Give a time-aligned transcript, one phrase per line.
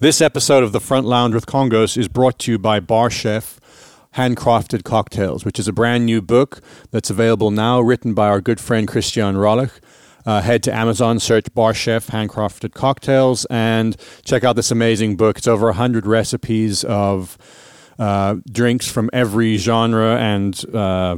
[0.00, 3.58] This episode of the Front Lounge with Kongos is brought to you by Bar Chef
[4.14, 6.60] Handcrafted Cocktails, which is a brand new book
[6.92, 9.72] that's available now, written by our good friend Christiaan Röllich.
[10.24, 15.38] Uh, head to Amazon, search Bar Chef Handcrafted Cocktails, and check out this amazing book.
[15.38, 17.36] It's over 100 recipes of
[17.98, 21.16] uh, drinks from every genre and uh,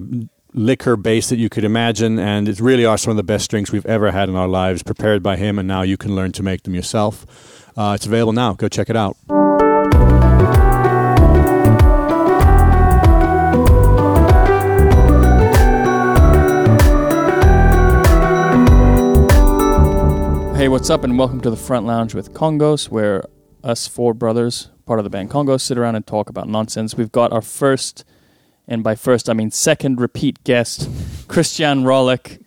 [0.54, 2.18] liquor base that you could imagine.
[2.18, 4.82] And it really are some of the best drinks we've ever had in our lives,
[4.82, 7.59] prepared by him, and now you can learn to make them yourself.
[7.76, 8.54] Uh, it's available now.
[8.54, 9.16] Go check it out.
[20.56, 23.24] Hey, what's up, and welcome to the Front Lounge with Kongos, where
[23.64, 26.96] us four brothers, part of the band Kongos, sit around and talk about nonsense.
[26.96, 28.04] We've got our first,
[28.68, 30.82] and by first I mean second repeat guest,
[31.28, 32.39] Christiaan Röllich.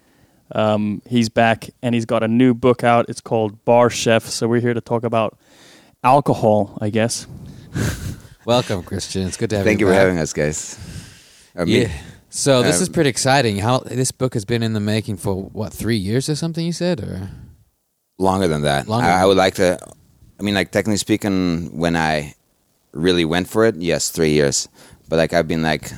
[0.54, 3.08] Um, he's back, and he's got a new book out.
[3.10, 4.24] It's called Bar Chef.
[4.26, 5.38] So we're here to talk about
[6.04, 7.28] alcohol, I guess.
[8.46, 9.28] Welcome, Christiaan.
[9.28, 9.88] It's good to have Thank you.
[9.88, 10.00] Thank you for back.
[10.00, 10.78] having us, guys.
[11.56, 11.92] I mean, Yeah.
[12.30, 13.58] So this is Um, pretty exciting.
[13.60, 16.66] How this book has been in the making for what three years or something?
[16.66, 17.30] You said, or
[18.18, 18.88] longer than that.
[18.88, 19.78] Longer I, I would like to.
[20.40, 22.34] I mean, like technically speaking, when I
[22.92, 24.68] really went for it, yes, three years.
[25.08, 25.92] But like I've been like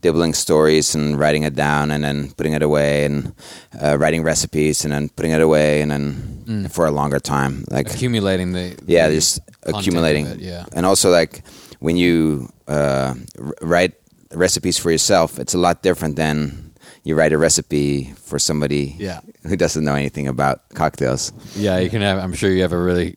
[0.00, 3.32] dibbling stories and writing it down, and then putting it away, and
[3.80, 7.90] uh, writing recipes, and then putting it away, and then for a longer time, like
[7.90, 10.26] accumulating the yeah, just accumulating.
[10.26, 11.42] it, yeah, and also like
[11.80, 13.14] when you uh,
[13.60, 13.94] write
[14.34, 16.72] recipes for yourself, it's a lot different than
[17.04, 19.20] you write a recipe for somebody Yeah.
[19.46, 21.32] who doesn't know anything about cocktails.
[21.56, 21.78] yeah.
[21.78, 22.18] You can have.
[22.18, 23.16] I'm sure you have a really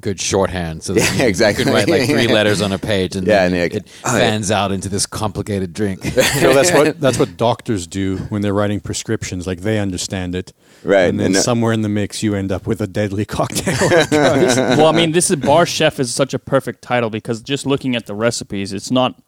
[0.00, 1.62] good shorthand, so that Yeah, you, can- exactly.
[1.62, 3.88] You can write like three letters on a page, and Yeah, then and it, it
[4.04, 4.30] oh, yeah.
[4.30, 6.02] fans out into this complicated drink.
[6.38, 9.46] So that's what that's what doctors do when they're writing prescriptions.
[9.46, 10.52] Like they understand it,
[10.84, 13.24] Right, And then and, uh, somewhere in the mix, you end up with a deadly
[13.24, 13.76] cocktail.
[14.10, 17.96] well, I mean, this is Bar Chef is such a perfect title because just looking
[17.96, 19.20] at the recipes, it's not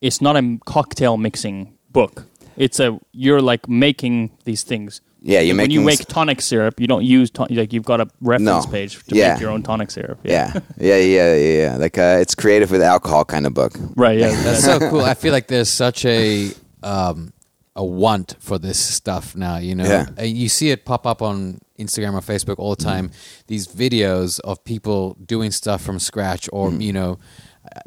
[0.00, 2.26] it's not a cocktail mixing book.
[2.56, 5.00] It's a you're like making these things.
[5.24, 8.00] Yeah, you're when you make s- tonic syrup, you don't use ton- like you've got
[8.00, 8.72] a reference No.
[8.72, 9.32] page to Yeah.
[9.34, 10.18] make your own tonic syrup.
[10.24, 11.76] Yeah, yeah, yeah, yeah, yeah.
[11.76, 13.72] Like uh, it's creative with alcohol kind of book.
[13.96, 14.18] right.
[14.18, 15.02] Yeah, That's so cool.
[15.02, 16.50] I feel like there's such a
[16.82, 17.32] um,
[17.76, 19.58] a want for this stuff now.
[19.58, 20.06] You know, Yeah.
[20.18, 23.10] Uh, you see it pop up on Instagram or Facebook all the time.
[23.46, 27.18] These videos of people doing stuff from scratch, or you know,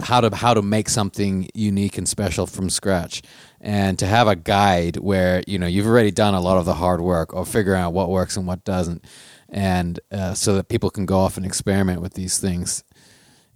[0.02, 3.22] how to how to make something unique and special from scratch.
[3.67, 6.75] And to have a guide where you know you've already done a lot of the
[6.75, 9.03] hard work or figuring out what works and what doesn't,
[9.49, 12.83] and uh, so that people can go off and experiment with these things.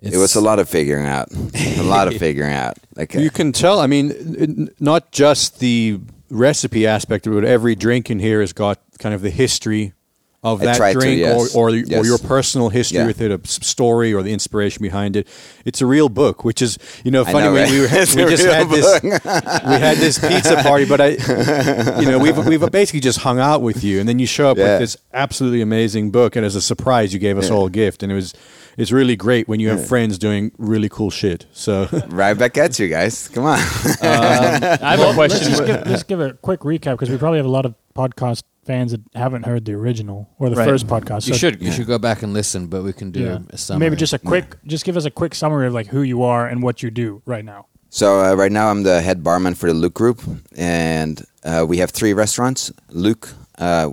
[0.01, 2.77] It was a lot of figuring out, a lot of figuring out.
[2.95, 3.79] Like uh, You can tell.
[3.79, 5.99] I mean, not just the
[6.29, 7.43] recipe aspect of it.
[7.43, 9.93] Every drink in here has got kind of the history
[10.41, 11.53] of that tried to, drink, yes.
[11.55, 13.07] or or, or your personal history Yeah.
[13.07, 15.27] with it, a story or the inspiration behind it.
[15.65, 17.39] It's a real book, which is you know funny.
[17.39, 17.69] know, right?
[17.69, 22.05] we, were, It's we just had this we had this pizza party, but I you
[22.09, 24.73] know we've we've basically just hung out with you, and then you show up Yeah.
[24.73, 27.55] with this absolutely amazing book, and as a surprise, you gave us Yeah.
[27.55, 28.33] all a gift, and it was.
[28.79, 31.45] It's really great when you have friends doing really cool shit.
[31.51, 33.27] So right back at you guys.
[33.27, 33.59] Come on.
[33.59, 35.49] I have a Let's question.
[35.49, 38.43] just give, just give a quick recap because we probably have a lot of podcast
[38.63, 40.69] fans that haven't heard the original or the Right.
[40.69, 41.27] first podcast.
[41.27, 43.39] You should you should go back and listen, but we can do yeah.
[43.49, 43.87] a summary.
[43.87, 46.47] maybe just a quick, just give us a quick summary of like who you are
[46.47, 47.65] and what you do right now.
[47.89, 50.21] So uh, right now I'm the head barman for the Lucques Group,
[50.55, 52.71] and uh, we have three restaurants.
[52.89, 53.89] Lucques uh,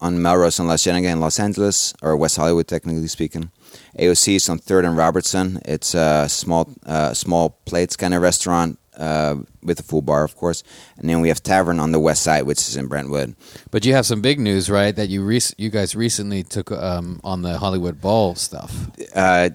[0.00, 3.50] on Melrose and La Cienega in Los Angeles, or West Hollywood, technically speaking.
[3.98, 5.60] AOC is on Third and Robertson.
[5.64, 10.36] It's a small, uh, small plates kind of restaurant uh, with a full bar, of
[10.36, 10.62] course.
[10.98, 13.34] And then we have Tavern on the west side, which is in Brentwood.
[13.70, 14.94] But you have some big news, right?
[14.94, 18.74] That you rec- you guys recently took um, on the Hollywood Bowl stuff.
[19.14, 19.50] Uh,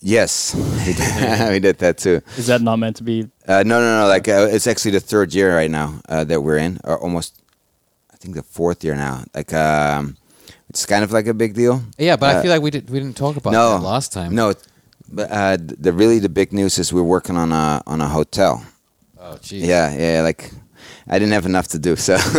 [0.00, 2.20] yes, we did, we did that too.
[2.36, 3.28] Is that not meant to be?
[3.46, 4.08] Uh, no, no, no.
[4.08, 7.40] Like uh, it's actually the third year right now uh, that we're in, or almost,
[8.12, 9.24] I think the fourth year now.
[9.34, 10.16] Like, um,
[10.76, 11.80] it's kind of like a big deal.
[11.96, 14.12] Yeah, but I Uh, feel like we did we didn't talk about no, that last
[14.12, 14.34] time.
[14.34, 14.52] No,
[15.10, 18.62] but uh, the really the big news is we're working on a on a hotel.
[19.18, 19.64] Oh, geez.
[19.66, 20.20] Yeah, yeah.
[20.22, 20.52] Like,
[21.08, 22.14] I didn't have enough to do, so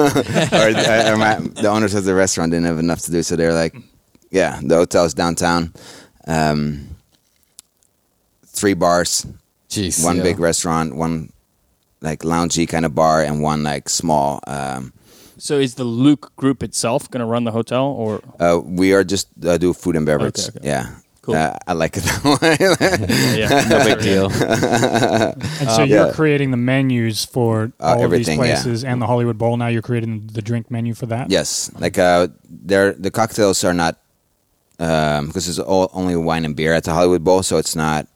[0.56, 0.68] or,
[1.10, 3.76] or my, the owners of the restaurant didn't have enough to do, so they're like,
[4.30, 5.74] yeah, the hotel's downtown.
[6.28, 6.96] Um,
[8.46, 9.26] three bars,
[9.70, 10.24] Jeez, one yeah.
[10.24, 11.32] big restaurant, one
[12.02, 14.40] like loungy kind of bar, and one like small.
[14.48, 14.94] Um,
[15.38, 19.04] So is the Lucques Group itself going to run the hotel, or uh, we are
[19.04, 20.40] just uh, do food and beverage.
[20.40, 20.68] Okay, okay.
[20.68, 21.36] Yeah, Cool.
[21.36, 22.56] Uh, I like it that way.
[23.38, 24.32] yeah, no big deal.
[25.60, 26.14] And so Um, you're yeah.
[26.14, 28.62] creating the menus for Uh, all of these everything, yeah.
[28.62, 29.58] places and the Hollywood Bowl.
[29.58, 31.30] Now you're creating the drink menu for that.
[31.30, 33.98] yes, like uh, they're the cocktails are not
[34.78, 38.08] because it's all, only wine and beer at the Hollywood Bowl, so it's not.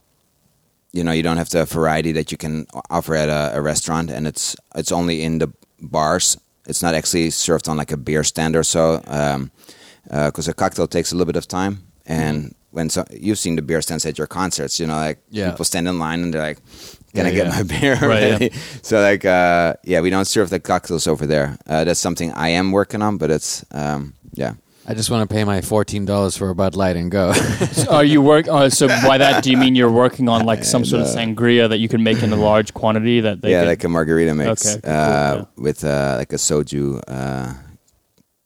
[0.93, 4.11] You know, you don't have the variety that you can offer at a, a restaurant,
[4.11, 5.49] and it's it's only in the
[5.81, 6.37] bars.
[6.67, 8.99] It's not actually served on like a beer stand or so,
[10.09, 11.83] because a cocktail takes a little bit of time.
[12.05, 15.51] And when so, you've seen the beer stands at your concerts, you know, like Yeah.
[15.51, 16.59] people stand in line and they're like,
[17.13, 17.55] "Can I get yeah.
[17.55, 18.59] my beer?" Right, yeah.
[18.81, 21.57] So like, uh, yeah, we don't serve the cocktails over there.
[21.67, 24.53] Uh, that's something I am working on, but it's um, yeah.
[24.87, 27.33] I just want to pay my fourteen dollars for a Bud Light and go.
[27.89, 28.47] Are you work?
[28.47, 31.69] Uh, so by that, do you mean you're working on like some sort of sangria
[31.69, 34.33] that you can make in a large quantity that they yeah, can- like a margarita
[34.33, 35.45] mix Okay, cool, uh, yeah.
[35.55, 37.53] with uh, like a soju, uh,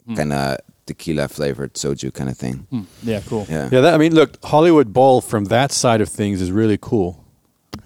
[0.07, 0.13] Hmm.
[0.15, 2.67] kind of tequila flavored soju kind of thing.
[2.69, 3.47] Hmm, yeah, cool.
[3.49, 6.77] Yeah, Yeah, that, I mean, look, Hollywood Bowl from that side of things is really
[6.79, 7.23] cool.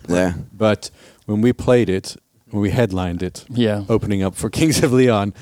[0.10, 0.34] yeah.
[0.52, 0.92] But
[1.28, 3.84] when we played it, when we headlined it, Yeah.
[3.90, 5.34] opening up for Kings of Leon,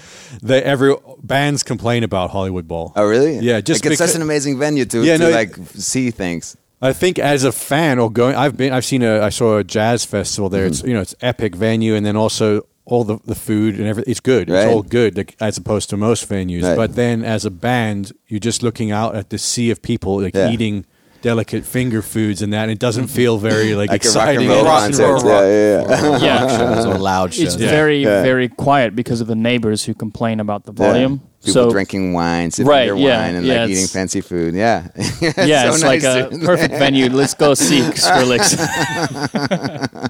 [0.42, 2.94] they every bands complain about Hollywood Bowl.
[2.96, 3.40] Oh, really?
[3.40, 6.12] Yeah, just like it's such an amazing venue to, Yeah, to no, it- like see
[6.12, 6.56] things.
[6.80, 9.64] I think as a fan or going, I've been, I've seen a, I saw a
[9.64, 10.66] jazz festival there.
[10.66, 10.72] Mm-hmm.
[10.74, 14.12] It's you know, it's epic venue, and then also all the the food and everything.
[14.12, 14.48] It's good.
[14.48, 14.60] Right.
[14.66, 16.62] It's all good, like, as opposed to most venues.
[16.62, 16.76] Right.
[16.76, 20.36] But then as a band, you're just looking out at the sea of people like
[20.36, 20.52] Yeah.
[20.52, 20.86] eating
[21.22, 22.64] delicate finger foods and that.
[22.64, 23.16] And it doesn't mm-hmm.
[23.16, 24.42] feel very like, Like a rock exciting.
[24.42, 25.04] and roll Rock concert.
[25.04, 26.20] roll Yeah, yeah, yeah.
[26.20, 26.58] Yeah.
[26.58, 27.54] shows or loud shows.
[27.54, 27.70] It's Yeah.
[27.70, 28.22] very, Yeah.
[28.24, 30.88] very quiet because of the neighbors who complain about the Yeah.
[30.92, 31.22] volume.
[31.44, 34.56] People so drinking wine, sipping Right, their yeah, wine, and yeah, like eating fancy food.
[34.56, 34.88] Yeah,
[35.22, 36.42] yeah, so it's like a dude.
[36.44, 37.10] perfect venue.
[37.10, 38.58] Let's go see Skrillex.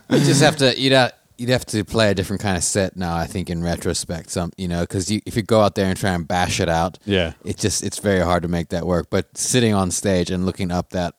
[0.10, 2.96] You just have to you'd have, you'd have to play a different kind of set
[2.98, 3.16] now.
[3.16, 5.98] I think in retrospect, some you know because you, if you go out there and
[5.98, 7.34] try and bash it out, Yeah.
[7.44, 9.08] it just it's very hard to make that work.
[9.10, 11.14] But sitting on stage and looking up that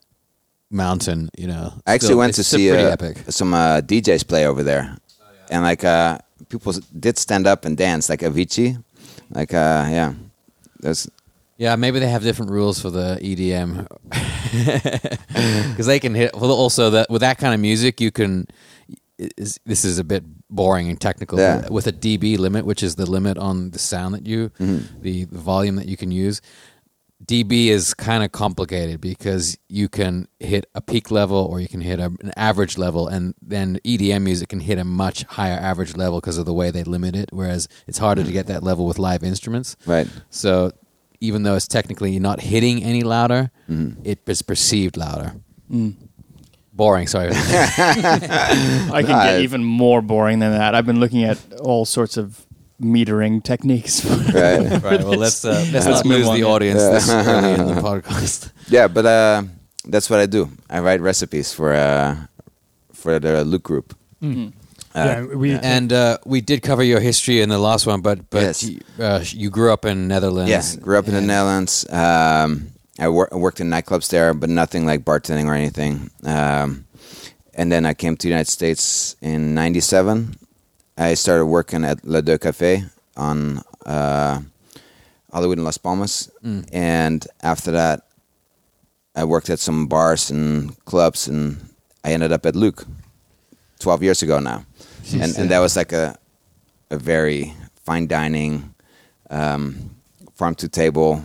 [0.71, 3.17] mountain, you know, I actually still- went to see pretty uh, epic.
[3.31, 4.97] some uh, DJs play over there,
[5.51, 6.19] and like uh,
[6.49, 8.83] people did stand up and dance, like Avicii.
[9.31, 10.15] Like, uh, yeah,
[10.81, 11.09] there's
[11.59, 13.87] Yeah, maybe they have different rules for the E EDM
[15.71, 16.35] because they can hit.
[16.35, 18.47] Well, also that with that kind of music, you can.
[19.19, 21.39] Is, this is a bit boring and technical.
[21.39, 21.69] Yeah.
[21.69, 25.39] With a dB limit, which is the limit on the sound that you, the, the
[25.39, 26.41] volume that you can use,
[27.25, 31.81] dB is kind of complicated because you can hit a peak level or you can
[31.81, 35.97] hit a, an average level, and then EDM music can hit a much higher average
[35.97, 37.29] level because of the way they limit it.
[37.33, 39.77] Whereas it's harder to get that level with live instruments.
[39.85, 40.07] right.
[40.31, 40.71] So
[41.21, 44.01] even though it's technically not hitting any louder, Mm-hmm.
[44.05, 45.35] it is perceived louder.
[45.71, 46.08] Mm.
[46.79, 47.31] Boring, sorry.
[47.35, 50.75] I can get even more boring than that.
[50.77, 52.47] I've been looking at all sorts of
[52.81, 54.05] metering techniques.
[54.29, 54.83] Right.
[54.83, 55.03] right.
[55.03, 56.55] Well, let's uh, let's, Let's not move lose on, the yeah.
[56.55, 58.53] audience this early in the podcast.
[58.69, 59.43] yeah, but uh,
[59.91, 60.49] that's what I do.
[60.71, 62.15] I write recipes for uh,
[62.93, 63.97] for the Lucques group.
[64.23, 64.53] Mm.
[64.95, 68.31] Uh, yeah, we And uh, we did cover your history in the last one, but
[68.31, 68.63] but Yes.
[68.63, 70.51] you, uh, you grew up in Netherlands.
[70.51, 71.87] Yes, grew up in the and- Netherlands.
[71.91, 76.11] Um, I, wor- worked in nightclubs there, but nothing like bartending or anything.
[76.25, 76.85] Um,
[77.55, 80.37] and then I came to the United States in '97.
[80.97, 84.41] I started working at Les Deux Cafés on uh,
[85.33, 86.69] Hollywood and Las Palmas, Mm.
[86.73, 88.03] and after that,
[89.15, 91.57] I worked at some bars and clubs, and
[92.05, 92.85] I ended up at Lucques.
[93.81, 94.65] Twelve years ago now,
[95.13, 96.19] and and that was like a
[96.91, 97.55] a very
[97.87, 98.75] fine dining,
[99.31, 99.91] um,
[100.35, 101.23] farm to table,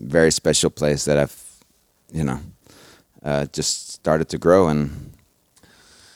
[0.00, 1.36] very special place that I've,
[2.12, 2.40] you know,
[3.22, 4.68] uh, just started to grow.
[4.68, 5.12] And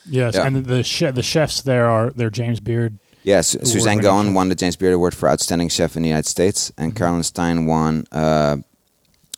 [0.05, 0.45] yes, yeah.
[0.45, 2.97] and the the chefs there are they're James Beard.
[3.23, 6.71] yes, Suzanne Goin won the James Beard Award for Outstanding Chef in the United States,
[6.77, 8.57] and Caroline Styne won uh,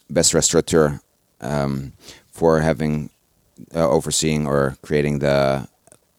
[0.09, 1.01] Best Restaurateur
[1.41, 1.93] um,
[2.31, 3.09] for having
[3.75, 5.67] uh, overseeing or creating the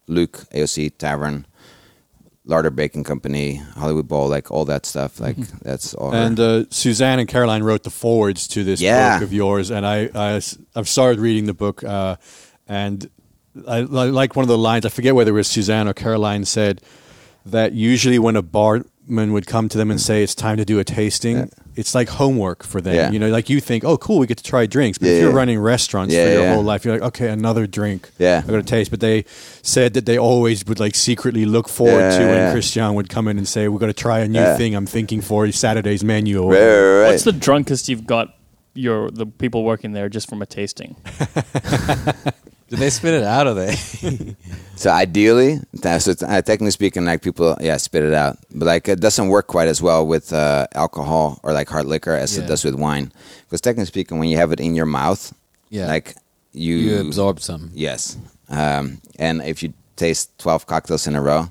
[0.06, 1.47] Lucques AOC Tavern.
[2.48, 6.12] Larder Baking Company, Hollywood Bowl, like all that stuff, like that's all.
[6.14, 9.18] And uh, Suzanne and Caroline wrote the forwards to this Yeah.
[9.18, 10.40] book of yours, and I, I
[10.74, 12.16] have started reading the book, uh,
[12.66, 13.08] and
[13.68, 14.86] I, I like one of the lines.
[14.86, 16.80] I forget whether it was Suzanne or Caroline said
[17.44, 20.78] that usually when a barman would come to them and say it's time to do
[20.78, 21.46] a tasting, Yeah.
[21.78, 22.94] It's like homework for them.
[22.94, 23.11] Yeah.
[23.12, 24.99] You know, like you think, oh, cool, we get to try drinks.
[24.99, 25.37] But Yeah, if you're yeah.
[25.37, 26.54] running restaurants Yeah, for your yeah.
[26.54, 28.11] whole life, you're like, okay, another drink.
[28.18, 28.42] Yeah.
[28.44, 28.90] I got to taste.
[28.90, 29.25] But they
[29.62, 32.52] said that they always would like secretly look forward Yeah, to when yeah.
[32.52, 34.56] Christiaan would come in and say, we're going to try a new Yeah.
[34.56, 36.49] thing I'm thinking for Saturday's menu.
[36.50, 37.06] Right, right, right.
[37.11, 38.35] What's the drunkest you've got
[38.75, 40.97] your the people working there just from a tasting?
[42.68, 43.75] Did they spit it out or they?
[44.76, 48.38] So ideally, that's so uh, technically speaking, like people, yeah, spit it out.
[48.54, 52.14] But like it doesn't work quite as well with uh, alcohol or like hard liquor
[52.14, 52.44] as Yeah.
[52.44, 53.10] it does with wine.
[53.46, 55.34] Because technically speaking, when you have it in your mouth,
[55.70, 55.88] Yeah.
[55.88, 56.14] like
[56.52, 57.70] you, you absorb some.
[57.75, 58.16] Yes,
[58.50, 61.50] um, and if you taste twelve cocktails in a row,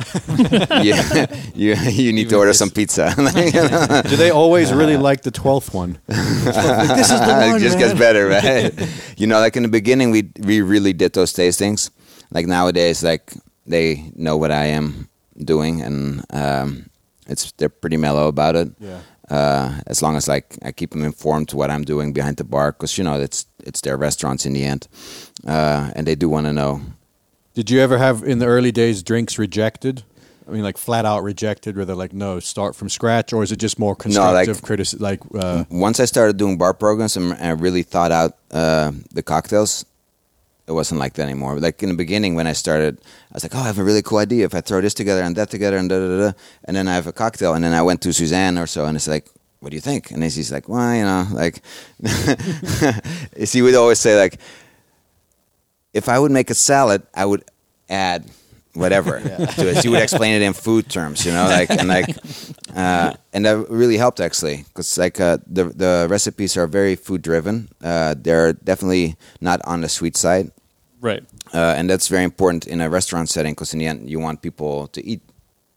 [0.82, 3.14] yeah, you you need to order some pizza.
[4.08, 5.98] Do they always really like the twelfth one?
[6.06, 7.56] this is the one.
[7.56, 8.72] it just gets better, right?
[9.16, 11.90] you know, like in the beginning, we we really did those tastings.
[12.30, 13.32] Like nowadays, like
[13.66, 16.90] they know what I am doing, and um,
[17.26, 18.68] it's they're pretty mellow about it.
[18.78, 19.00] Yeah.
[19.30, 22.44] Uh, as long as like I keep them informed to what I'm doing behind the
[22.44, 24.88] bar, because you know it's it's their restaurants in the end,
[25.46, 26.80] uh, and they do want to know.
[27.54, 30.02] Did you ever have in the early days drinks rejected?
[30.48, 33.52] I mean, like flat out rejected, where they're like, "No, start from scratch," or is
[33.52, 35.00] it just more constructive like- criticism?
[35.02, 39.22] Like, uh, Once I started doing bar programs and, I really thought out uh, the
[39.22, 39.84] cocktails,
[40.66, 41.58] it wasn't like that anymore.
[41.60, 42.98] Like in the beginning, when I started,
[43.30, 44.44] I was like, "Oh, I have a really cool idea.
[44.44, 46.32] If I throw this together and that together and da da da,", da,"
[46.64, 48.96] and then I have a cocktail, and then I went to Suzanne or so, and
[48.96, 49.26] it's like,
[49.60, 51.62] "What do you think?" And then she's like, "Well, you know, like,"
[53.44, 54.38] she would always say like,
[55.92, 57.44] "If I would make a salad, I would
[57.88, 58.24] add."
[58.74, 59.18] Whatever
[59.58, 62.06] to it, she would explain it in food terms, you know, like and like,
[62.76, 67.20] uh, and that really helped actually, because like uh, the the recipes are very food
[67.20, 67.68] driven.
[67.82, 70.52] Uh, they're definitely not on the sweet side,
[71.00, 71.24] Right.
[71.52, 74.40] uh, and that's very important in a restaurant setting because in the end you want
[74.40, 75.20] people to eat.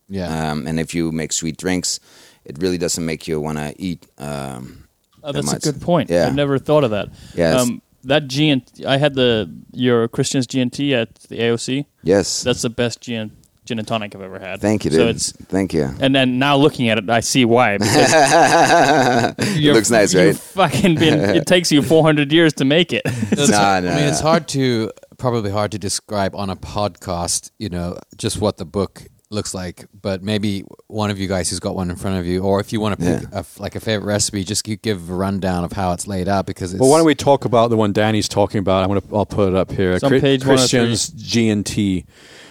[0.08, 0.52] Yeah.
[0.52, 2.00] Um, and if you make sweet drinks,
[2.46, 4.06] it really doesn't make you want to eat.
[4.20, 4.86] Um,
[5.24, 6.12] Oh, that that's a good point.
[6.12, 6.28] Yeah.
[6.28, 7.10] I've never thought of that.
[7.34, 7.60] Yes.
[7.62, 11.86] Um, that GN, I had the your Christiaan's GNT at the AOC.
[12.04, 12.44] yes.
[12.44, 13.32] That's the best gin
[13.66, 14.60] gin and tonic I've ever had.
[14.60, 15.00] Thank you, dude.
[15.00, 15.90] So it's Thank you.
[16.02, 17.78] and then now looking at it, I see why.
[17.78, 20.36] Because it looks nice, right?
[20.36, 21.20] fucking been.
[21.38, 23.04] It takes you 400 years to make it.
[23.06, 27.52] It's- No, no, I mean, it's hard to probably hard to describe on a podcast.
[27.58, 29.86] You know, just what the book looks like.
[30.02, 32.72] But maybe one of you guys who's got one in front of you, or if
[32.72, 33.30] you want to pick Yeah.
[33.38, 36.46] a f like a favorite recipe, just give a rundown of how it's laid out
[36.46, 38.84] because it's well, why don't we talk about the one Danny's talking about?
[38.84, 39.94] I'm gonna, I'll put it up here.
[39.94, 42.06] It's on page Christiaan's G and T,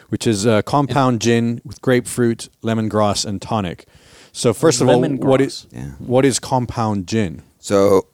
[0.08, 3.86] which is uh, compound gin with grapefruit, lemongrass, and tonic.
[4.32, 5.90] So first of all, what is Yeah.
[5.98, 7.42] what is compound gin?
[7.60, 8.06] So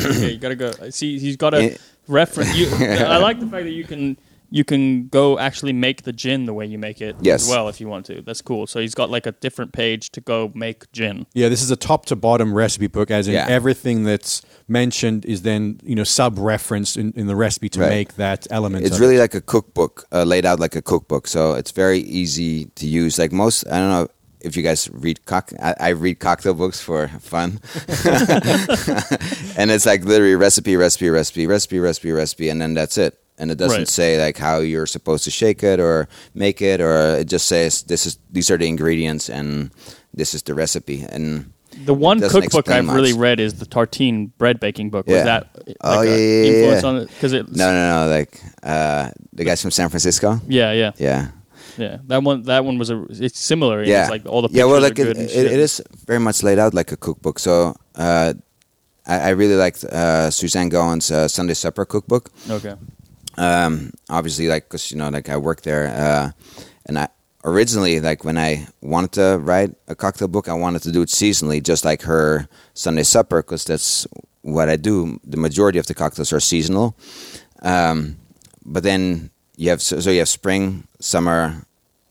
[0.00, 0.72] okay, you gotta go.
[0.90, 1.76] See, he's got a
[2.08, 2.56] reference.
[2.56, 4.16] You, I like the fact that you can
[4.50, 7.42] you can go actually make the gin the way you make it Yes.
[7.42, 8.22] as well if you want to.
[8.22, 8.66] That's cool.
[8.66, 11.26] So he's got like a different page to go make gin.
[11.34, 13.46] Yeah, this is a top to bottom recipe book, as in Yeah.
[13.48, 17.90] everything that's mentioned is then you know sub referenced in, in the recipe to Right.
[17.90, 18.84] make that element.
[18.86, 19.20] it's really it.
[19.20, 21.26] like a cookbook, uh, laid out like a cookbook.
[21.26, 23.18] So it's very easy to use.
[23.18, 24.08] Like most, I don't know
[24.40, 25.52] if you guys read cock.
[25.60, 27.60] I, I read cocktail books for fun,
[29.56, 33.18] and it's like literally recipe, recipe, recipe, recipe, recipe, recipe, and then that's it.
[33.38, 33.88] And it doesn't Right.
[33.88, 37.82] say like how you're supposed to shake it or make it, or it just says
[37.82, 39.70] this is these are the ingredients and
[40.14, 41.04] this is the recipe.
[41.10, 41.50] And
[41.84, 45.06] The one cookbook I've really read is the Tartine bread baking book.
[45.08, 45.24] Was Yeah.
[45.24, 46.88] that like Oh, yeah, yeah, influence yeah.
[46.88, 47.08] on it?
[47.08, 50.40] Because it no, no, no, like uh, the guys from San Francisco.
[50.46, 51.28] yeah, yeah, Yeah,
[51.76, 51.98] yeah.
[52.06, 53.82] That one that one was a it's similar.
[53.82, 54.64] yeah, It's like all the yeah.
[54.66, 57.40] Well, like it, it, it is very much laid out like a cookbook.
[57.40, 58.34] So uh,
[59.06, 62.30] I, I really liked uh, Suzanne Goin's uh, Sunday Supper cookbook.
[62.48, 62.74] Okay.
[63.36, 66.30] Um, obviously, like because you know, like I worked there, uh,
[66.86, 67.08] and I
[67.44, 71.08] originally like when I wanted to write a cocktail book, I wanted to do it
[71.08, 74.06] seasonally, just like her Sunday Supper, because that's
[74.42, 75.20] what I do.
[75.24, 76.96] The majority of the cocktails are seasonal.
[77.62, 78.16] Um,
[78.64, 81.66] but then you have so, so you have spring, summer,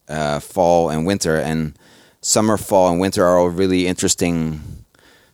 [0.08, 1.78] uh, fall, and winter, and
[2.22, 4.84] summer, fall, and winter are all really interesting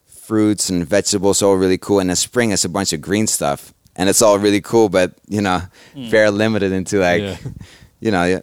[0.06, 2.00] fruits and vegetables, all really cool.
[2.00, 5.12] And then spring is a bunch of green stuff, and it's all really cool, but
[5.28, 5.62] you know,
[5.96, 7.38] very limited into like, Yeah.
[8.00, 8.42] you know, you,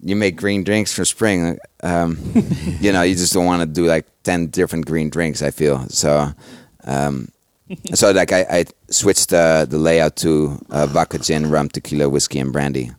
[0.00, 1.58] you make green drinks for spring.
[1.82, 2.16] Um,
[2.80, 5.42] you know, you just don't want to do like ten different green drinks.
[5.42, 6.30] I feel so.
[6.84, 7.28] Um,
[7.94, 12.38] so like I, I switched the the layout to uh, vodka, gin, rum, tequila, whiskey,
[12.40, 12.90] and brandy.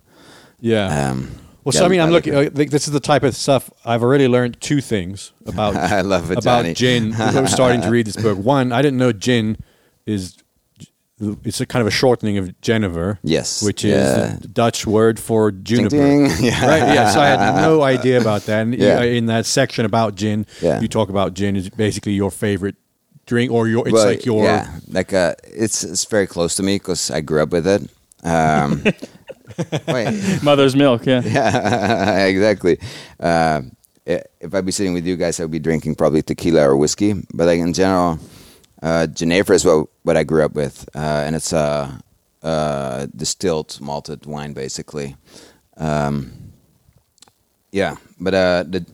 [0.59, 1.09] yeah.
[1.11, 1.29] Um,
[1.63, 2.33] Well, yeah, so I mean, I'm like looking.
[2.33, 2.59] it.
[2.59, 6.31] I this is the type of stuff I've already learned two things about I love
[6.31, 6.73] it, about Johnny.
[6.73, 7.13] gin.
[7.15, 8.37] I was starting to read this book.
[8.37, 9.55] One, I didn't know gin
[10.05, 10.42] is
[11.19, 13.17] it's a kind of a shortening of Genever.
[13.23, 14.37] Yes, which is yeah.
[14.41, 15.89] the Dutch word for juniper.
[15.95, 16.25] ding.
[16.39, 16.65] Yeah.
[16.67, 16.93] Right.
[16.93, 17.09] Yeah.
[17.11, 18.61] So I had no idea about that.
[18.61, 19.01] And Yeah.
[19.03, 20.81] in that section about gin, Yeah.
[20.81, 22.75] you talk about gin is basically your favorite
[23.25, 26.63] drink, or your it's Well, like your yeah, like uh, it's it's very close to
[26.63, 27.89] me because I grew up with it.
[28.23, 28.83] Um,
[29.87, 31.05] wait, Mother's milk.
[31.05, 31.21] Yeah.
[31.25, 32.79] yeah, exactly.
[33.19, 33.61] Uh,
[34.05, 37.13] if I'd be sitting with you guys, I'd be drinking probably tequila or whiskey.
[37.33, 38.19] But like in general,
[38.83, 39.07] uh,
[39.53, 41.99] is what what I grew up with, uh, and it's a
[42.43, 45.15] uh, distilled malted wine, basically.
[45.77, 46.51] Um,
[47.71, 48.85] yeah, but uh, the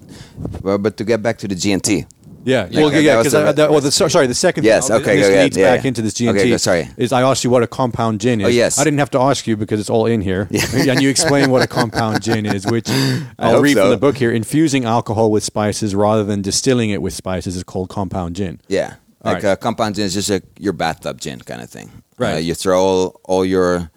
[0.62, 2.06] but, but to get back to the GNT,
[2.46, 4.64] Yeah, Yeah, well, yeah, because well, the, so- sorry, the second.
[4.64, 5.88] Yes, thing, okay, this go leads yeah, back yeah.
[5.88, 6.30] into this GNT.
[6.30, 6.88] Okay, go- sorry.
[6.96, 8.46] is I asked you what a compound gin is.
[8.46, 8.80] Oh, yes.
[8.80, 11.62] I didn't have to ask you because it's all in here, and you explain what
[11.62, 12.90] a compound gin is, which
[13.40, 14.32] I'll read from the book here.
[14.32, 18.62] Infusing alcohol with spices rather than distilling it with spices is called compound gin.
[18.68, 19.52] Yeah, All like right.
[19.52, 22.04] uh, compound gin is just a, your bathtub gin kind of thing.
[22.18, 22.36] Right.
[22.36, 23.92] Uh, you throw all, all your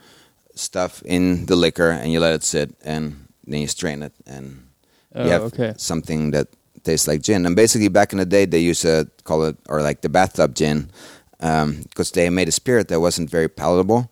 [0.55, 4.67] stuff in the liquor and you let it sit, and then you strain it, and
[5.15, 5.75] Oh, you have okay.
[5.77, 6.49] something that
[6.85, 7.45] tastes like gin.
[7.45, 10.55] And basically, back in the day, they used to call it or like the bathtub
[10.55, 10.91] gin
[11.39, 14.11] because they made a spirit that wasn't very palatable,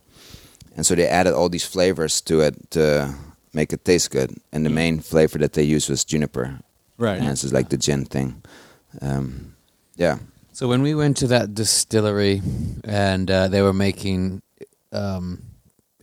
[0.76, 3.14] and so they added all these flavors to it to
[3.54, 4.36] make it taste good.
[4.52, 6.60] And the main flavor that they used was juniper.
[6.98, 7.18] Right.
[7.18, 8.42] And it's like the gin thing.
[9.00, 9.54] Um,
[9.96, 10.18] yeah.
[10.60, 12.42] So when we went to that distillery
[12.84, 14.42] and uh, they were making
[14.92, 15.42] um,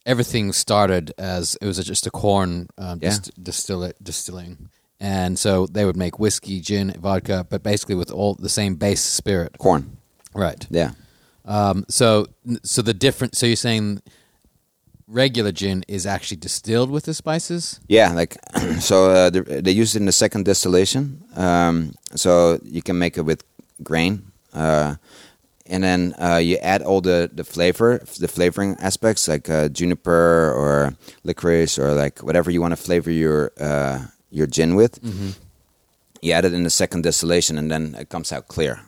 [0.03, 3.09] everything started as it was just a corn um, Yeah.
[3.09, 8.33] dist- distill- distilling, and so they would make whiskey, gin, vodka, but basically with all
[8.33, 9.59] the same base spirit.
[9.59, 9.97] Corn.
[10.33, 10.65] Right.
[10.71, 10.93] Yeah.
[11.45, 12.25] Um, so
[12.63, 13.35] so the different.
[13.37, 14.01] So you're saying
[15.05, 17.79] regular gin is actually distilled with the spices.
[17.87, 18.37] Yeah, like
[18.79, 21.21] so uh, they, they use it in the second distillation.
[21.35, 23.43] Um, so you can make it with
[23.83, 24.31] grain,
[25.69, 30.53] and then uh, you add all the the flavor, the flavoring aspects like uh, juniper
[30.55, 33.99] or licorice or like whatever you want to flavor your uh,
[34.31, 34.99] your gin with.
[36.21, 38.79] You add it in the second distillation, and then it comes out clear.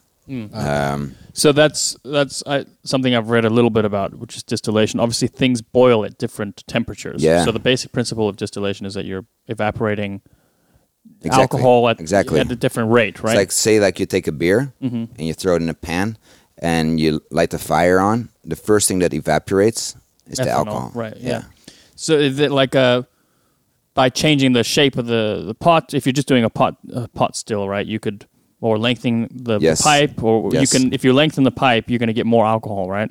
[0.53, 4.99] Um, So that's that's I, something I've read a little bit about, which is distillation.
[4.99, 7.23] Obviously, things boil at different temperatures.
[7.23, 7.45] Yeah.
[7.45, 10.21] So the basic principle of distillation is that you're evaporating
[11.21, 11.41] Exactly.
[11.41, 12.39] alcohol at Exactly.
[12.39, 13.31] at a different rate, right?
[13.33, 15.09] It's like say like you take a beer Mhm.
[15.17, 16.17] and you throw it in a pan
[16.57, 18.29] and you light the fire on.
[18.45, 19.95] The first thing that evaporates
[20.27, 20.91] is the alcohol.
[20.95, 21.15] right?
[21.19, 21.43] Yeah.
[21.95, 23.05] So is it like a
[23.95, 25.93] by changing the shape of the, the pot?
[25.93, 27.85] If you're just doing a pot a pot still, right?
[27.85, 28.25] You could
[28.61, 29.81] or lengthening the Yes.
[29.81, 32.89] pipe, or you can if you lengthen the pipe, you're going to get more alcohol,
[32.89, 33.09] right?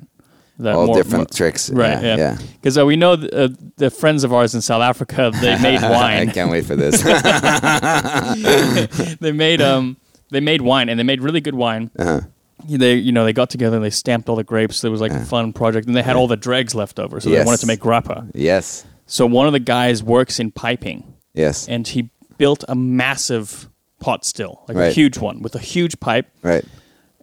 [0.67, 1.69] All more- different more- tricks.
[1.69, 2.17] Right, yeah.
[2.17, 2.37] yeah.
[2.55, 5.81] Because uh, we know th- uh, the friends of ours in South Africa, they made
[5.81, 6.29] wine.
[6.29, 7.01] I can't wait for this.
[9.19, 9.97] they made um
[10.31, 11.89] they made wine and they made really good wine.
[11.97, 12.21] uh-huh.
[12.67, 14.83] They you know they got together and they stamped all the grapes.
[14.83, 17.29] It was like a fun project, and they had all the dregs left over, so
[17.29, 18.29] they wanted to make grappa.
[18.33, 18.85] Yes.
[19.05, 21.67] So one of the guys works in piping, Yes.
[21.67, 23.69] and he built a massive
[23.99, 26.63] pot still, like a huge one with a huge pipe, Right.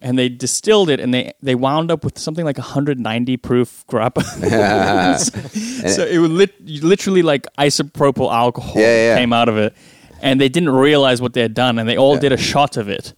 [0.07, 4.23] And they distilled it, and they they wound up with something like 190 proof grappa.
[5.95, 6.53] so it was lit,
[6.85, 9.75] literally like isopropyl alcohol Yeah, yeah, came out of it,
[10.23, 12.21] and they didn't realize what they had done, and they all Yeah.
[12.21, 13.15] did a shot of it,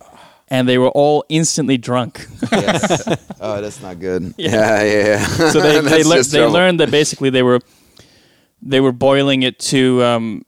[0.48, 2.26] and they were all instantly drunk.
[2.50, 3.06] yes.
[3.40, 4.34] Oh, that's not good.
[4.36, 4.82] Yeah.
[4.82, 7.60] Yeah, so they they, just they learned that basically they were
[8.62, 10.42] they were boiling it to um,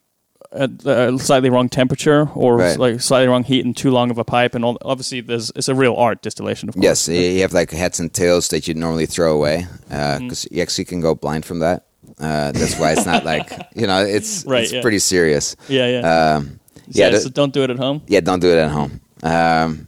[0.53, 0.69] a,
[1.15, 2.79] a slightly wrong temperature or Right.
[2.79, 5.69] like slightly wrong heat and too long of a pipe and all, obviously there's it's
[5.69, 6.83] a real art distillation of course.
[6.85, 10.87] Yes, you have like heads and tails that you normally throw away because you actually
[10.87, 11.87] can go blind from that.
[12.19, 14.83] Uh, that's why it's not like you know it's Right, it's yeah.
[14.83, 15.57] pretty serious.
[15.69, 16.35] Yeah, yeah.
[16.35, 16.59] Um,
[16.89, 18.03] yeah, yeah, so don't do it at home.
[18.09, 19.01] yeah, don't do it at home.
[19.23, 19.87] Um,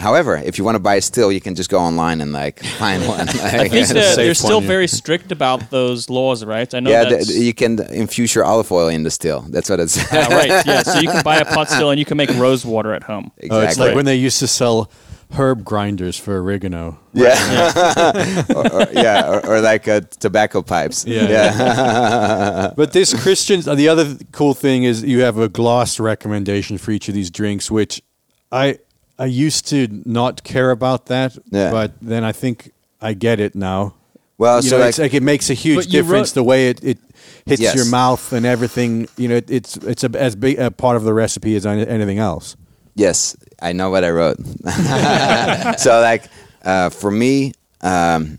[0.00, 2.60] however, if you want to buy a still, you can just go online and like
[2.64, 3.28] find one.
[3.28, 6.72] I think a they're, they're still very strict about those laws, right?
[6.74, 9.42] I know yeah, that's the, you can infuse your olive oil in the still.
[9.42, 9.98] That's what it's.
[10.12, 10.50] Ah, right.
[10.66, 13.02] Yeah, so you can buy a pot still and you can make rose water at
[13.02, 13.30] home.
[13.36, 13.58] exactly.
[13.58, 14.90] Oh, it's like when they used to sell
[15.32, 16.98] herb grinders for oregano.
[17.12, 21.04] yeah, or, or- yeah, or, or like uh, tobacco pipes.
[21.06, 21.28] Yeah.
[21.28, 22.72] yeah.
[22.76, 27.08] But this Christiaan, the other cool thing is you have a gloss recommendation for each
[27.08, 28.02] of these drinks, which
[28.50, 28.78] I
[29.20, 31.70] I used to not care about that, Yeah.
[31.70, 33.94] but then I think I get it now.
[34.38, 36.70] well, you so know, like, it's like it makes a huge difference wrote- the way
[36.70, 36.98] it, it
[37.44, 37.74] hits Yes.
[37.74, 39.06] your mouth and everything.
[39.18, 42.18] You know, it, it's it's a, as big a part of the recipe as anything
[42.18, 42.56] else.
[42.94, 44.38] Yes, I know what I wrote.
[45.78, 46.24] so, like,
[46.64, 47.52] uh, for me,
[47.82, 48.38] um,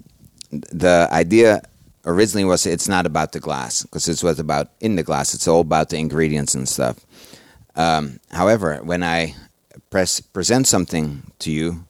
[0.52, 1.62] the idea
[2.06, 5.34] originally was it's not about the glass because it's what about in the glass.
[5.36, 6.98] It's all about the ingredients and stuff.
[7.76, 9.36] Um, however, when I
[9.92, 11.86] press present something to you,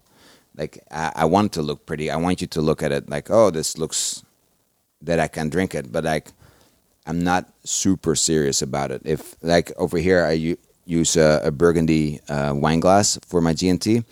[0.58, 2.12] like I, I want to look pretty.
[2.12, 4.24] I want you to look at it like, oh, this looks
[5.02, 6.32] that I can drink it, but like
[7.06, 9.02] I'm not super serious about it.
[9.06, 13.54] If like over here, I u- use a, a Burgundy uh, wine glass for my
[13.54, 14.04] GNT,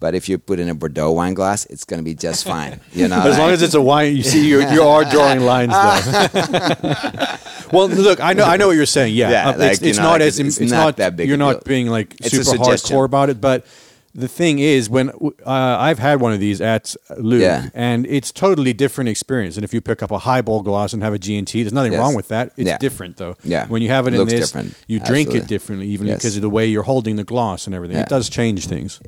[0.00, 2.80] but if you put in a Bordeaux wine glass, it's gonna be just fine.
[2.92, 5.72] You know, as long as it's a wine, you see, you you are drawing lines
[5.72, 7.36] though.
[7.72, 9.14] well, look, I know, I know what you're saying.
[9.14, 11.28] Yeah, Yeah, Uh, like, it's, it's know, not like, as it's- it's, not that big
[11.28, 13.64] You're not being like super hardcore about it, but
[14.14, 17.68] the thing is, when uh, I've had one of these at Lucques, Yeah.
[17.74, 19.56] and it's totally different experience.
[19.56, 22.00] And if you pick up a highball glass and have a G&T, there's nothing Yes.
[22.00, 22.52] wrong with that.
[22.56, 22.78] It's Yeah.
[22.78, 23.36] different though.
[23.44, 23.66] Yeah.
[23.68, 24.74] When you have it in Looks this, different.
[24.88, 26.18] you drink it differently, even Yes.
[26.18, 27.96] because of the way you're holding the glass and everything.
[27.96, 28.02] Yeah.
[28.04, 28.98] It does change things.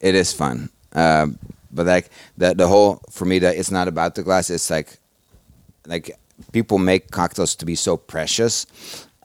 [0.00, 0.68] it is fun.
[0.94, 1.38] Um,
[1.72, 4.50] but like the the whole for me that it's not about the glass.
[4.50, 4.98] It's like
[5.86, 6.16] like
[6.52, 8.66] people make cocktails to be so precious.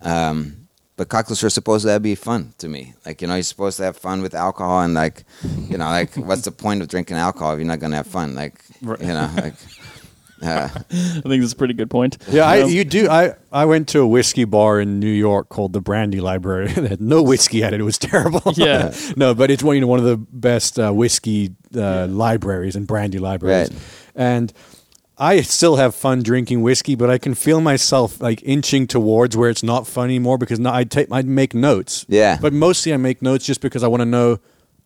[0.01, 0.66] Um,
[0.97, 2.93] but cocktails are supposed to be fun to me.
[3.05, 5.23] Like you know, you're supposed to have fun with alcohol, and like
[5.69, 8.35] you know, like what's the point of drinking alcohol if you're not gonna have fun?
[8.35, 8.99] Like Right.
[8.99, 9.53] you know, like
[10.43, 12.17] uh, I think that's a pretty good point.
[12.29, 13.09] Yeah, I, Um, you do.
[13.09, 16.65] I, I went to a whiskey bar in New York called the Brandy Library.
[16.75, 17.79] it had no whiskey at it.
[17.79, 18.41] It was terrible.
[18.55, 18.93] Yeah.
[19.15, 22.85] no, but it's one you know one of the best uh, whiskey uh, libraries and
[22.87, 23.69] brandy libraries.
[23.71, 23.79] Right.
[24.15, 24.51] And
[25.19, 29.49] I still have fun drinking whiskey, but I can feel myself like inching towards where
[29.49, 32.05] it's not fun anymore because now I take I make notes.
[32.07, 32.37] Yeah.
[32.39, 34.37] But mostly I make notes just because I want to know.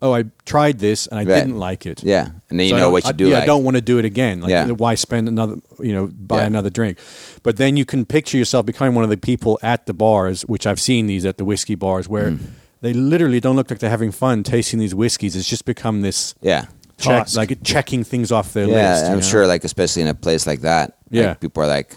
[0.04, 1.40] Oh, I tried this and I Right.
[1.42, 2.02] didn't like it.
[2.04, 3.28] yeah, and then you So I know don't- what you I- do.
[3.28, 4.42] Yeah, I don't want to do it again.
[4.42, 4.66] Like, Yeah.
[4.72, 6.48] why spend another, you know, buy Yeah.
[6.48, 6.98] another drink?
[7.44, 10.66] But then you can picture yourself becoming one of the people at the bars, which
[10.66, 12.40] I've seen these at the whiskey bars, where Mm.
[12.82, 15.36] they literally don't look like they're having fun tasting these whiskeys.
[15.36, 16.66] It's just become this Yeah.
[17.02, 17.38] Check, Task.
[17.38, 19.04] like checking things off their yeah, list.
[19.06, 19.22] you I'm know?
[19.22, 19.48] sure.
[19.48, 20.98] Like especially in a place like that.
[21.12, 21.34] like, Yeah.
[21.34, 21.96] people are like,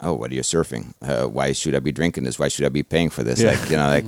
[0.00, 0.94] "Oh, what are you surfing?
[1.02, 2.38] Uh, why should I be drinking this?
[2.38, 3.50] Why should I be paying for this?" Yeah.
[3.52, 4.04] Like you know, like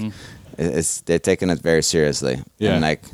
[0.58, 2.42] it- it's they're taking it very seriously.
[2.58, 2.72] Yeah.
[2.72, 3.04] and like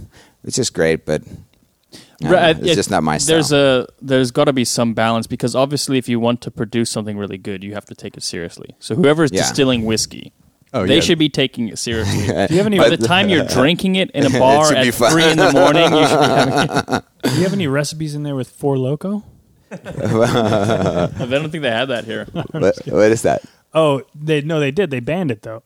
[0.45, 3.35] it's just great, but I don't Right, it's it- just not my style.
[3.37, 6.91] There's a there's got to be some balance because obviously, if you want to produce
[6.91, 8.77] something really good, you have to take it seriously.
[8.79, 9.43] So whoever's Yeah.
[9.43, 10.33] distilling whiskey,
[10.77, 11.01] Oh, they yeah.
[11.01, 12.27] should be taking it seriously.
[12.27, 12.79] Do you have any?
[12.79, 15.53] By the time you're drinking it in a bar should be at three in the
[15.53, 17.03] morning, you should be having.
[17.23, 19.23] do you have any recipes in there with Four Loko?
[19.71, 22.27] I don't think they had that here.
[22.33, 23.43] what, what is that?
[23.73, 24.91] Oh, they no, they did.
[24.91, 25.63] They banned it though.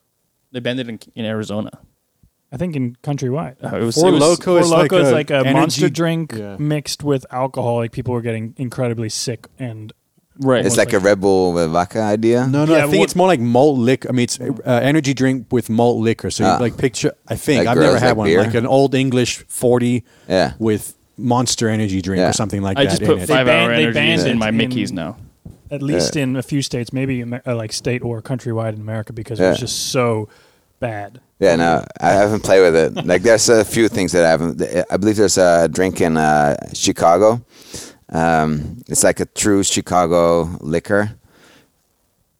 [0.51, 1.71] They banned it in, in Arizona.
[2.51, 3.63] I think in countrywide.
[3.63, 5.35] Uh, it was, Four it was- Loko Four is Loko like is a like a
[5.37, 6.55] energy- monster drink Yeah.
[6.57, 7.77] mixed with alcohol.
[7.77, 9.93] Like people were getting incredibly sick and
[10.39, 10.65] right.
[10.65, 12.47] It's like a Red Bull with vodka idea.
[12.47, 14.09] No, no, Yeah, I think what- it's more like malt liquor.
[14.09, 16.31] I mean, it's uh, energy drink with malt liquor.
[16.31, 16.57] So, you, Ah.
[16.59, 17.13] like, picture.
[17.27, 18.27] I think Like I've girls never had like one.
[18.27, 18.41] beer?
[18.43, 20.53] Like an old English forty Yeah.
[20.59, 22.29] with Monster Energy drink Yeah.
[22.29, 22.81] or something like that.
[22.81, 22.89] I that.
[22.91, 23.27] just in put it.
[23.27, 25.17] five They hour banned- they energies banned in it my in- Mickey's now.
[25.71, 26.23] at least Yeah.
[26.23, 29.47] in a few states, maybe Amer- uh, like state or countrywide in America, because it
[29.47, 29.61] was Yeah.
[29.67, 30.27] just so
[30.79, 31.19] bad.
[31.39, 33.05] Yeah, no, I haven't played with it.
[33.05, 34.61] Like, there's a few things that I haven't.
[34.89, 37.41] I believe there's a drink in uh, Chicago.
[38.11, 41.11] Um, it's like a true Chicago liquor.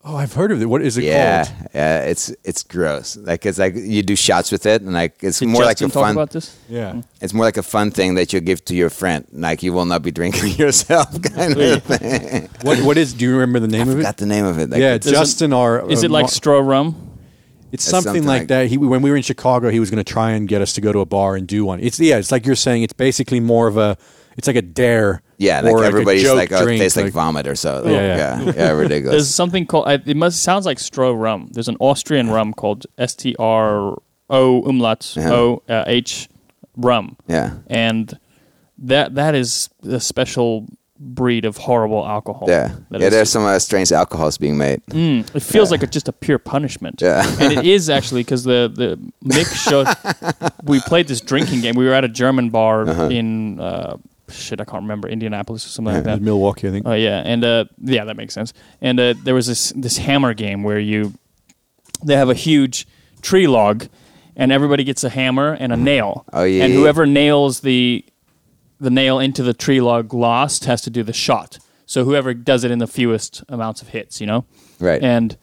[0.03, 0.65] Oh, I've heard of it.
[0.65, 1.69] What is it yeah, called?
[1.75, 3.17] yeah, it's it's gross.
[3.17, 5.91] Like it's like you do shots with it, and like it's Did more Justin like
[5.91, 6.15] a talk fun.
[6.15, 6.58] about this?
[6.69, 7.01] Yeah.
[7.21, 9.27] It's more like a fun thing that you give to your friend.
[9.34, 12.49] Like you will not be drinking yourself, kind of thing.
[12.63, 13.13] What what is?
[13.13, 13.97] Do you remember the I name of it?
[13.97, 14.69] forgot the name of it.
[14.69, 15.51] Like, yeah, it's- Justin.
[15.53, 16.95] Our Is uh, it like Stroh rum?
[17.71, 18.67] It's It's something, something like like- that.
[18.67, 20.82] He when we were in Chicago, he was going to try and get us to
[20.82, 21.82] go to a bar and do one.
[21.82, 22.84] It's yeah, it's like you're saying.
[22.84, 23.97] It's basically more of a.
[24.39, 25.21] It's like a dare.
[25.38, 27.84] yeah, like or everybody's a joke like, oh, it drink, tastes like, vomit or so.
[27.86, 28.52] Yeah, yeah, yeah.
[28.73, 29.86] yeah, There's something called.
[29.88, 31.49] I- It must sounds like Stroh rum.
[31.52, 33.97] There's an Austrian rum called S T R
[34.30, 35.34] O umlaut Yeah.
[35.34, 36.30] O uh, H
[36.78, 38.17] rum, yeah, and
[38.78, 40.65] that that is a special
[41.02, 42.45] breed of horrible alcohol.
[42.49, 43.08] yeah, That yeah.
[43.08, 44.82] is- There's some uh, strange alcohols being made.
[44.88, 47.02] Mm, it feels like a, just a pure punishment.
[47.02, 47.25] Yeah.
[47.39, 49.88] and it is actually because the the Mick showed.
[50.63, 51.75] we played this drinking game.
[51.75, 53.08] We were at a German bar Uh-huh.
[53.10, 53.95] in uh,
[54.29, 54.61] shit.
[54.61, 56.21] I can't remember Indianapolis or something like that.
[56.21, 56.87] Milwaukee, I think.
[56.87, 58.53] Oh yeah, and uh, yeah, that makes sense.
[58.81, 61.13] And uh, there was this this hammer game where you
[62.03, 62.87] they have a huge
[63.21, 63.87] tree log,
[64.35, 66.25] and everybody gets a hammer and a nail.
[66.31, 68.05] Oh, yeah, and whoever nails the
[68.79, 71.59] the nail into the tree log lost has to do the shot.
[71.85, 74.45] So whoever does it in the fewest amounts of hits, you know.
[74.79, 75.01] Right.
[75.01, 75.35] And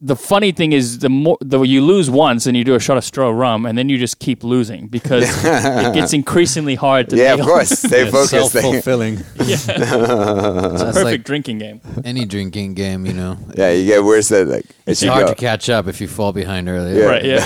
[0.00, 2.96] the funny thing is, the more the you lose once and you do a shot
[2.96, 7.16] of Stroh rum, and then you just keep losing because it gets increasingly hard to
[7.16, 7.40] yeah, nail.
[7.40, 7.82] of course.
[7.90, 8.30] They focus.
[8.30, 9.18] Self They, fulfilling.
[9.36, 11.80] It's a perfect like drinking game.
[12.04, 13.38] any drinking game, you know.
[13.56, 14.66] yeah, you get worse than like.
[14.86, 15.32] It's hard go.
[15.32, 16.96] to catch up if you fall behind early.
[16.98, 17.04] Yeah.
[17.04, 17.40] Right, yeah.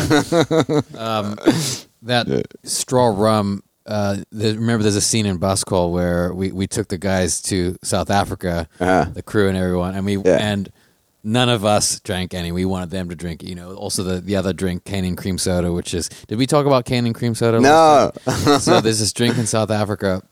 [0.98, 1.36] Um,
[2.02, 2.26] that
[2.64, 3.62] Stroh rum.
[3.84, 7.42] Uh, the, remember, there's a scene in Bus Call where we, we took the guys
[7.42, 9.06] to South Africa, Uh-huh.
[9.12, 10.38] the crew and everyone, and we Yeah.
[10.40, 10.70] and
[11.24, 12.52] none of us drank any.
[12.52, 13.42] We wanted them to drink.
[13.42, 16.08] You know, also the the other drink, cane and cream soda, which is.
[16.28, 17.60] Did we talk about cane and cream soda?
[17.60, 18.12] No.
[18.58, 20.22] so there's this drink in South Africa.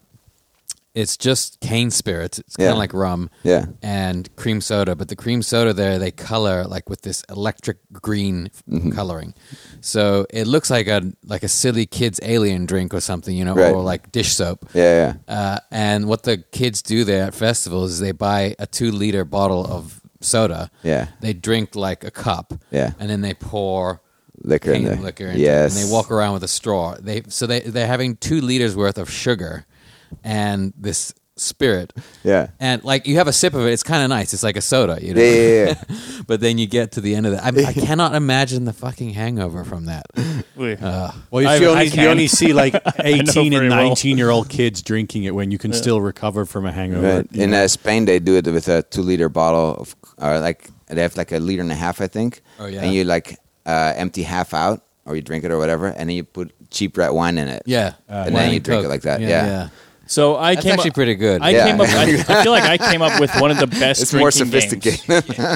[0.92, 2.40] It's just cane spirits.
[2.40, 2.72] It's kind Yeah.
[2.72, 3.66] of like rum Yeah.
[3.80, 8.50] and cream soda, but the cream soda there they color like with this electric green
[8.68, 8.90] Mm-hmm.
[8.90, 9.34] coloring.
[9.80, 13.54] So it looks like a like a silly kids alien drink or something, you know,
[13.54, 13.72] Right.
[13.72, 14.68] or like dish soap.
[14.74, 15.32] Yeah, yeah.
[15.32, 19.24] Uh, and what the kids do there at festivals is they buy a two liter
[19.24, 20.70] bottle of soda.
[20.82, 21.08] Yeah.
[21.20, 22.54] They drink like a cup.
[22.70, 22.92] Yeah.
[22.98, 24.00] And then they pour
[24.42, 24.96] liquor in there.
[24.96, 25.76] liquor, into it, Yes.
[25.76, 26.96] and they walk around with a straw.
[26.98, 29.66] They so they they're having two liters worth of sugar
[30.24, 32.48] and this spirit, Yeah.
[32.60, 34.32] and like you have a sip of it, it's kind of nice.
[34.34, 35.20] It's like a soda, you know.
[35.22, 35.96] Yeah, yeah, yeah.
[36.26, 37.44] but then you get to the end of that.
[37.44, 40.06] I, I cannot imagine the fucking hangover from that.
[40.60, 43.88] Uh, Well, you, I only, you only see like 18 very and well.
[43.88, 47.16] 19 year old kids drinking it when you can still recover from a hangover.
[47.16, 47.32] Right.
[47.32, 51.00] In uh, Spain, they do it with a two liter bottle of, or like they
[51.00, 52.42] have like a liter and a half, I think.
[52.58, 52.82] Oh, yeah.
[52.82, 56.16] And you like uh, empty half out, or you drink it or whatever, and then
[56.16, 57.62] you put cheap red wine in it.
[57.64, 59.68] yeah, And then you drink it like that, yeah.
[60.10, 61.40] So I That's came actually up, pretty good.
[61.40, 61.66] I Yeah.
[61.70, 61.88] came up.
[61.88, 62.02] I,
[62.40, 64.02] I feel like I came up with one of the best.
[64.02, 65.36] It's more drinking sophisticated.
[65.36, 65.54] Games.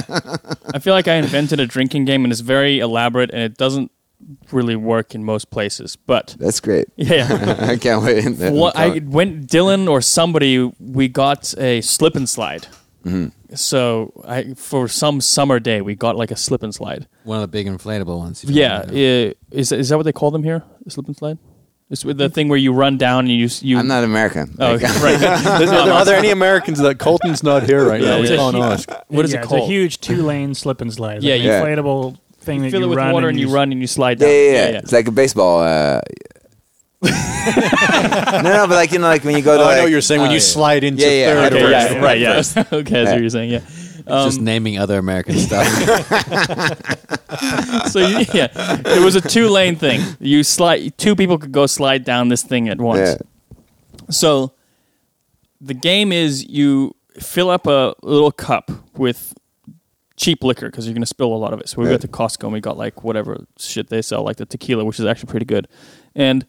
[0.73, 3.91] I feel like I invented a drinking game, and it's very elaborate, and it doesn't
[4.53, 5.97] really work in most places.
[5.97, 6.87] But That's great.
[6.95, 8.23] yeah, I can't wait.
[8.53, 12.67] what I went Dylan or somebody we got a slip and slide.
[13.03, 13.55] Mm-hmm.
[13.55, 17.07] So I for some summer day we got like a slip and slide.
[17.25, 18.41] One of the big inflatable ones.
[18.43, 19.33] if you Yeah, remember.
[19.51, 20.63] is is that what they call them here?
[20.85, 21.37] A slip and slide.
[21.91, 23.77] It's with the thing where you run down and you s- you.
[23.77, 24.55] I'm not American.
[24.59, 25.23] Oh, Like, right.
[25.69, 28.21] are, are there any Americans that Colton's not here right Yeah, now?
[28.21, 28.89] We can't ask.
[29.07, 29.63] What is yeah, it It's called?
[29.69, 31.21] a huge two lane slip and slide.
[31.21, 31.61] Yeah, like yeah.
[31.61, 33.87] inflatable thing that fill you it with run water and you s- run and you
[33.87, 34.33] slide yeah, down.
[34.35, 35.59] yeah, yeah, It's like a baseball.
[35.61, 36.01] Uh,
[37.05, 37.11] no,
[38.41, 40.01] no, but like you know, like when you go to Oh, I know what you're
[40.01, 41.53] saying when oh, you slide into Yeah, yeah, third.
[41.53, 42.41] Okay, or- yeah, right, yeah.
[42.73, 43.51] okay, that's what you're saying.
[43.51, 43.59] Yeah.
[44.07, 45.67] Um, just naming other American stuff.
[47.89, 48.47] so you- yeah,
[48.85, 50.01] it was a two lane thing.
[50.19, 50.97] You slide.
[50.97, 53.09] Two people could go slide down this thing at once.
[53.09, 53.15] Yeah.
[54.11, 54.53] So
[55.61, 59.33] the game is you fill up a little cup with
[60.17, 61.69] cheap liquor because you're going to spill a lot of it.
[61.69, 61.91] So we Right.
[61.91, 64.99] went to Costco and we got like whatever shit they sell, like the tequila, which
[64.99, 65.67] is actually pretty good.
[66.15, 66.45] And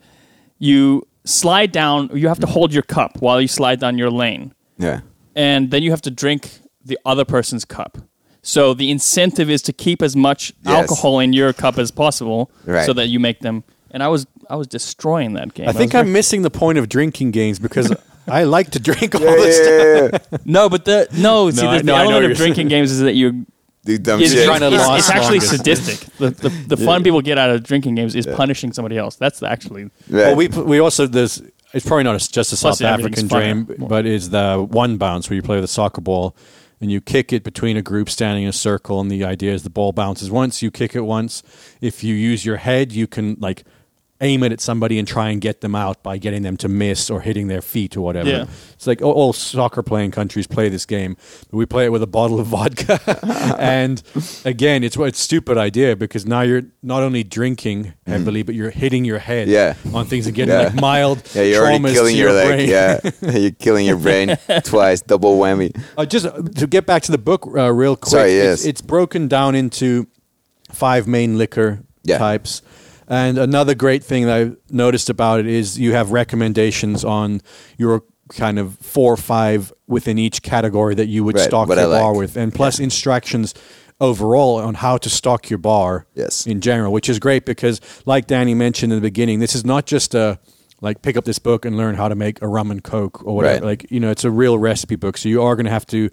[0.59, 2.11] you slide down.
[2.15, 5.01] You have to hold your cup while you slide down your lane, yeah,
[5.35, 7.99] and then you have to drink the other person's cup.
[8.43, 10.75] So the incentive is to keep as much Yes.
[10.75, 12.87] alcohol in your cup as possible, Right.
[12.87, 13.65] so that you make them.
[13.91, 15.69] And I was I was destroying that game.
[15.69, 17.93] I think was I'm missing the point of drinking games because
[18.29, 20.23] I like to drink all yeah, this yeah, stuff.
[20.23, 20.39] yeah, yeah.
[20.45, 21.51] No, but the no.
[21.51, 23.47] See, I- the, no, I know element what of you're drinking games is that you.
[23.85, 24.45] Do dumb It's, shit.
[24.47, 25.57] trying to it's- last it's actually longer.
[25.59, 25.99] sadistic.
[26.19, 29.15] The, the, the fun people get out of drinking games is punishing somebody else.
[29.15, 29.91] That's actually Right.
[30.11, 31.41] Well, we we also there's
[31.73, 33.79] it's probably not a, just a Plus, South everything's African funner.
[33.79, 36.35] game, but is the one bounce where you play with a soccer ball
[36.81, 39.63] and you kick it between a group standing in a circle, and the idea is
[39.63, 41.43] the ball bounces once, you kick it once.
[41.81, 43.65] If you use your head, you can like
[44.21, 47.11] aim it at somebody and try and get them out by getting them to miss
[47.11, 48.29] or hitting their feet or whatever.
[48.31, 48.47] Yeah.
[48.73, 51.17] It's like all, all soccer playing countries play this game,
[51.51, 52.99] but we play it with a bottle of vodka.
[53.59, 54.03] and
[54.45, 58.71] again, it's it's a stupid idea because now you're not only drinking heavily, but you're
[58.71, 59.75] hitting your head Yeah.
[59.93, 60.65] on things and getting Yeah.
[60.69, 62.47] like mild yeah, you're already traumas killing to your, leg.
[62.49, 62.69] brain.
[62.69, 63.01] Yeah,
[63.39, 65.79] you're killing your brain twice, double whammy.
[65.99, 68.11] Uh, just uh, to get back to the book uh, real quick.
[68.11, 68.65] Sorry, it's, yes.
[68.65, 70.07] it's broken down into
[70.73, 72.19] five main liquor Yeah.
[72.19, 72.63] types.
[73.09, 77.41] And another great thing that I've noticed about it is you have recommendations on
[77.79, 81.79] your kind of four or five within each category that you would Right, stock your
[81.79, 83.55] I bar with, and plus instructions
[84.01, 86.47] overall on how to stock your bar Yes.
[86.47, 89.87] in general, which is great because, like Danny mentioned in the beginning, this is not
[89.87, 90.39] just a
[90.83, 93.35] like pick up this book and learn how to make a rum and coke or
[93.37, 93.55] whatever.
[93.55, 93.63] Right.
[93.65, 96.11] Like you know, it's a real recipe book, so you are going to have to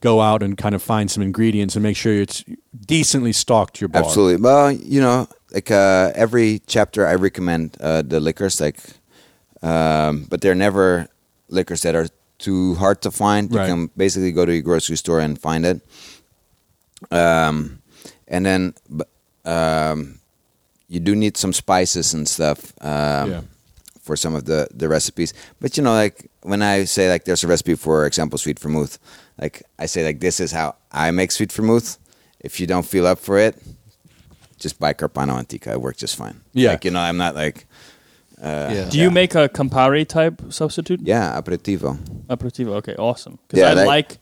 [0.00, 2.44] go out and kind of find some ingredients and make sure it's
[2.86, 4.04] decently stocked your bar.
[4.04, 4.42] Absolutely.
[4.42, 8.76] Well, you know, like uh, every chapter, I recommend uh, the liquors, like,
[9.62, 11.08] um, but they're never
[11.48, 13.48] liquors that are too hard to find.
[13.48, 13.64] Right.
[13.68, 15.80] You can basically go to your grocery store and find it.
[17.10, 17.80] Um,
[18.28, 18.74] and then,
[19.44, 20.20] um,
[20.88, 22.72] you do need some spices and stuff.
[22.80, 23.40] Um, Yeah.
[24.06, 27.42] For some of the, the recipes, but you know, like when I say like there's
[27.42, 29.00] a recipe for example sweet vermouth,
[29.36, 31.98] like I say like this is how I make sweet vermouth.
[32.38, 33.56] If you don't feel up for it,
[34.58, 35.72] just buy Carpano Antica.
[35.72, 36.40] It works just fine.
[36.52, 36.70] Yeah.
[36.72, 37.66] Like, you know, I'm not like,
[38.42, 38.88] uh, Yeah.
[38.90, 41.00] Do you make a Campari type substitute?
[41.02, 41.98] yeah, aperitivo.
[42.28, 42.74] Aperitivo.
[42.76, 43.38] Okay, awesome.
[43.46, 44.18] Because Yeah, I that- like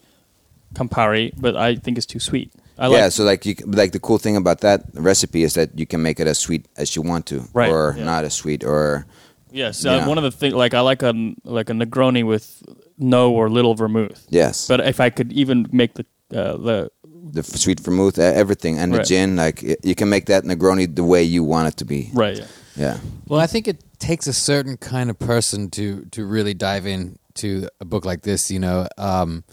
[0.75, 2.51] Campari, but I think it's too sweet.
[2.77, 5.79] I yeah, like so like you, like the cool thing about that recipe is that
[5.79, 8.03] you can make it as sweet as you want to, Right, or yeah.
[8.05, 9.07] not as sweet, or
[9.53, 9.85] yes.
[9.85, 10.03] Yeah.
[10.05, 12.65] Uh, one of the things, like I like a like a Negroni with
[12.99, 14.27] no or little vermouth.
[14.29, 16.05] yes, But if I could even make the
[16.37, 16.91] uh, the
[17.33, 19.07] the sweet vermouth, uh, everything, and the Right.
[19.07, 22.11] gin, like you can make that Negroni the way you want it to be.
[22.15, 22.47] right, yeah.
[22.77, 26.87] Yeah, Well, I think it takes a certain kind of person to to really dive
[26.87, 28.89] into a book like this, you know.
[28.99, 29.45] Um,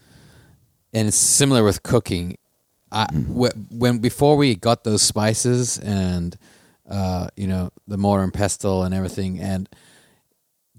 [0.94, 2.38] and it's similar with cooking.
[2.92, 6.36] I, wh- when before we got those spices and
[6.90, 9.70] uh, you know the mortar and pestle and everything, and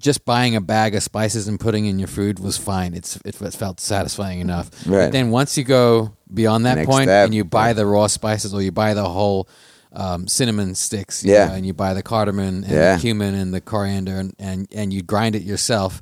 [0.02, 2.92] just buying a bag of spices and putting in your food was fine.
[2.94, 4.68] It's it felt satisfying enough.
[4.86, 5.06] Right.
[5.06, 8.06] But then once you go beyond that Next point step, and you buy the raw
[8.08, 9.48] spices or you buy the whole
[9.94, 11.46] um, cinnamon sticks, you Yeah.
[11.48, 12.96] know, and you buy the cardamom and Yeah.
[12.96, 16.00] the cumin and the coriander, and, and and you grind it yourself,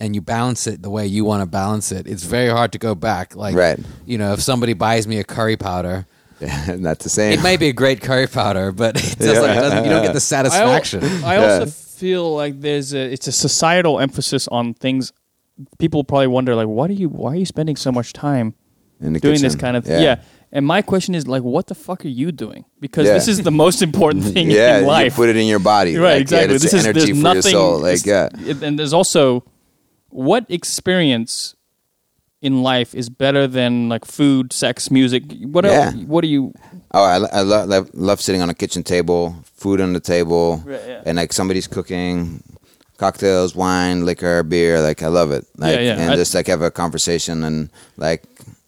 [0.00, 2.06] and you balance it the way you want to balance it.
[2.06, 3.36] It's very hard to go back.
[3.36, 3.78] Like, Right.
[4.06, 6.06] you know, if somebody buys me a curry powder,
[6.40, 7.32] Yeah, not the same.
[7.38, 9.58] it may be a great curry powder, but it doesn't, Yeah.
[9.58, 11.04] it doesn't you don't get the I, al- satisfaction.
[11.24, 11.66] I also
[11.98, 15.12] feel like there's a it's a societal emphasis on things.
[15.78, 17.08] People probably wonder like, what are you?
[17.08, 18.54] Why are you spending so much time
[19.00, 20.02] doing this kind of thing?
[20.02, 20.22] Yeah.
[20.50, 22.64] And my question is like, what the fuck are you doing?
[22.80, 23.14] Because Yeah.
[23.14, 25.96] this is the most important thing yeah, in you put it in your body.
[25.96, 26.48] right, Like, exactly.
[26.48, 27.52] Yeah, it's this is energy for nothing.
[27.52, 27.80] your soul.
[27.80, 28.28] Like, yeah.
[28.66, 29.44] and there's also
[30.08, 31.54] what experience
[32.40, 35.24] in life is better than like food, sex, music.
[35.42, 35.72] What Yeah.
[35.92, 36.52] else, what do you?
[36.92, 40.62] Oh, I, I love, love love sitting on a kitchen table, food on the table,
[40.64, 41.02] Right, yeah.
[41.04, 42.42] and like somebody's cooking
[42.96, 44.80] cocktails, wine, liquor, beer.
[44.80, 45.44] Like I love it.
[45.56, 45.96] Like, Yeah, yeah.
[46.00, 48.24] And I- just like have a conversation and like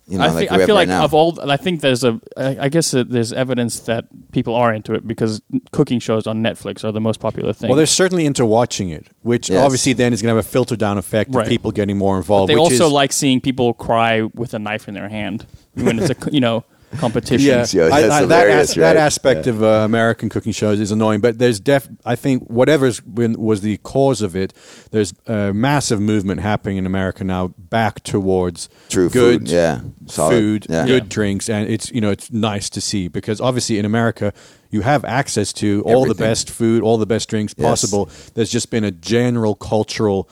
[0.08, 1.04] you know, I, like think, we I feel right like now.
[1.04, 4.74] of all, I think there's a, I I guess that there's evidence that people are
[4.74, 7.68] into it because cooking shows on Netflix are the most popular thing.
[7.68, 9.62] Well, they're certainly into watching it, which Yes.
[9.64, 11.42] obviously then is going to have a filter down effect Right.
[11.44, 12.50] of people getting more involved.
[12.50, 16.00] they which also is, like seeing people cry with a knife in their hand when
[16.00, 16.64] it's a you know
[16.98, 17.46] competition.
[17.46, 18.96] Yeah, Yeah, I- I- that, hilarious, as- that right?
[18.96, 21.20] aspect of uh, American cooking shows is annoying.
[21.20, 21.88] But there's def.
[22.04, 24.52] I think whatever's been, was the cause of it.
[24.90, 30.32] There's a massive movement happening in America now back towards True good food, yeah, Solid,
[30.34, 30.86] food, yeah.
[30.86, 31.08] good Yeah.
[31.08, 34.32] drinks, and it's you know it's nice to see because obviously in America
[34.70, 37.66] you have access to all the best food, all the best drinks Yes.
[37.68, 38.08] possible.
[38.34, 40.28] There's just been a general cultural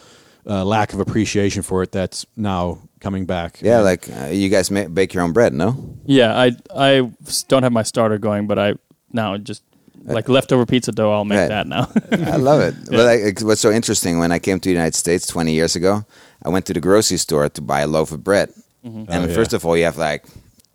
[0.48, 3.60] uh, lack of appreciation for it that's now coming back.
[3.62, 5.74] yeah, And- like uh, you guys ma- bake your own bread, no?
[6.06, 7.10] Yeah, I I
[7.48, 8.74] don't have my starter going, but I
[9.12, 9.62] now just
[10.04, 11.12] like leftover pizza dough.
[11.12, 11.48] I'll make Right.
[11.48, 11.88] that now.
[12.32, 12.74] I love it.
[12.90, 16.04] But like, what's so interesting when I came to the United States 20 years ago,
[16.44, 18.48] I went to the grocery store to buy a loaf of bread.
[18.84, 19.34] And Oh, yeah.
[19.34, 20.24] first of all, you have like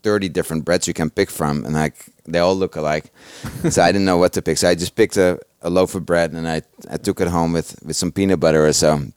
[0.03, 1.95] 30 different breads you can pick from, and like
[2.27, 3.11] they all look alike.
[3.69, 4.57] so I didn't know what to pick.
[4.57, 7.53] So I just picked a, a loaf of bread and I, I took it home
[7.53, 8.93] with, with some peanut butter or so.
[8.93, 9.13] And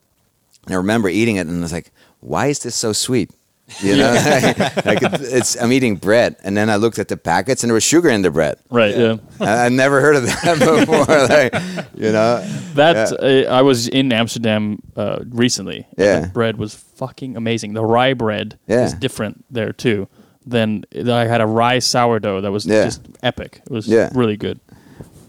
[0.69, 3.31] I remember eating it and I was like, why is this so sweet?
[3.83, 4.13] You know,
[4.85, 7.83] like it's I'm eating bread, and then I looked at the packets, and there was
[7.83, 8.55] sugar in the bread.
[8.69, 8.95] right.
[8.95, 9.17] Yeah.
[9.41, 11.03] I, I never heard of that before.
[11.27, 11.53] like,
[11.93, 12.39] you know,
[12.75, 13.49] That Yeah.
[13.49, 15.85] uh, I was in Amsterdam uh, recently.
[15.97, 16.19] and Yeah.
[16.21, 17.73] the bread was fucking amazing.
[17.73, 18.85] The rye bread Yeah.
[18.85, 20.07] is different there too.
[20.45, 22.85] Then I had a rye sourdough that was Yeah.
[22.85, 23.61] just epic.
[23.65, 24.09] It was Yeah.
[24.15, 24.61] really good.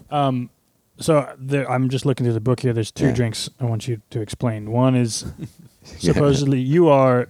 [0.09, 0.49] Um,
[0.97, 2.71] so there, I'm just looking through the book here.
[2.71, 3.11] There's two Yeah.
[3.19, 4.71] drinks I want you to explain.
[4.71, 5.25] One is
[5.99, 7.27] supposedly you are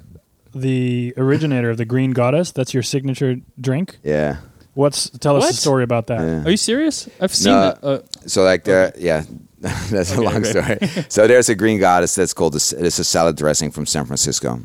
[0.55, 2.51] the originator of the Green Goddess.
[2.51, 3.97] That's your signature drink.
[4.03, 4.37] yeah.
[4.75, 5.51] What's tell us What?
[5.51, 6.19] the story about that?
[6.21, 6.43] Yeah.
[6.45, 7.09] Are you serious?
[7.19, 7.69] I've seen No.
[7.69, 7.77] it.
[7.83, 9.23] Uh, So like there, yeah,
[9.59, 10.49] that's a long okay.
[10.51, 11.05] story.
[11.09, 14.61] so there's a green goddess that's called a, it's a salad dressing from San Francisco,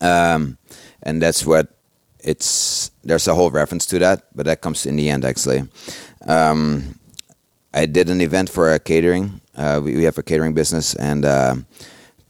[0.00, 0.58] um,
[1.02, 1.68] and that's what
[2.24, 2.90] it's.
[3.04, 5.68] There's a whole reference to that, but that comes in the end actually.
[6.26, 6.98] Um,
[7.74, 9.40] I did an event for a catering.
[9.56, 11.54] Uh, we, we have a catering business, and uh,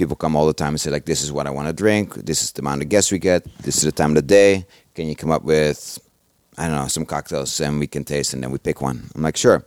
[0.02, 2.06] people come all the time and say like, "This is what I want to drink.
[2.30, 3.40] This is the amount of guests we get.
[3.66, 4.66] This is the time of the day.
[4.96, 5.78] Can you come up with,
[6.58, 9.22] I don't know, some cocktails and we can taste, and then we pick one." I'm
[9.22, 9.58] like, "Sure."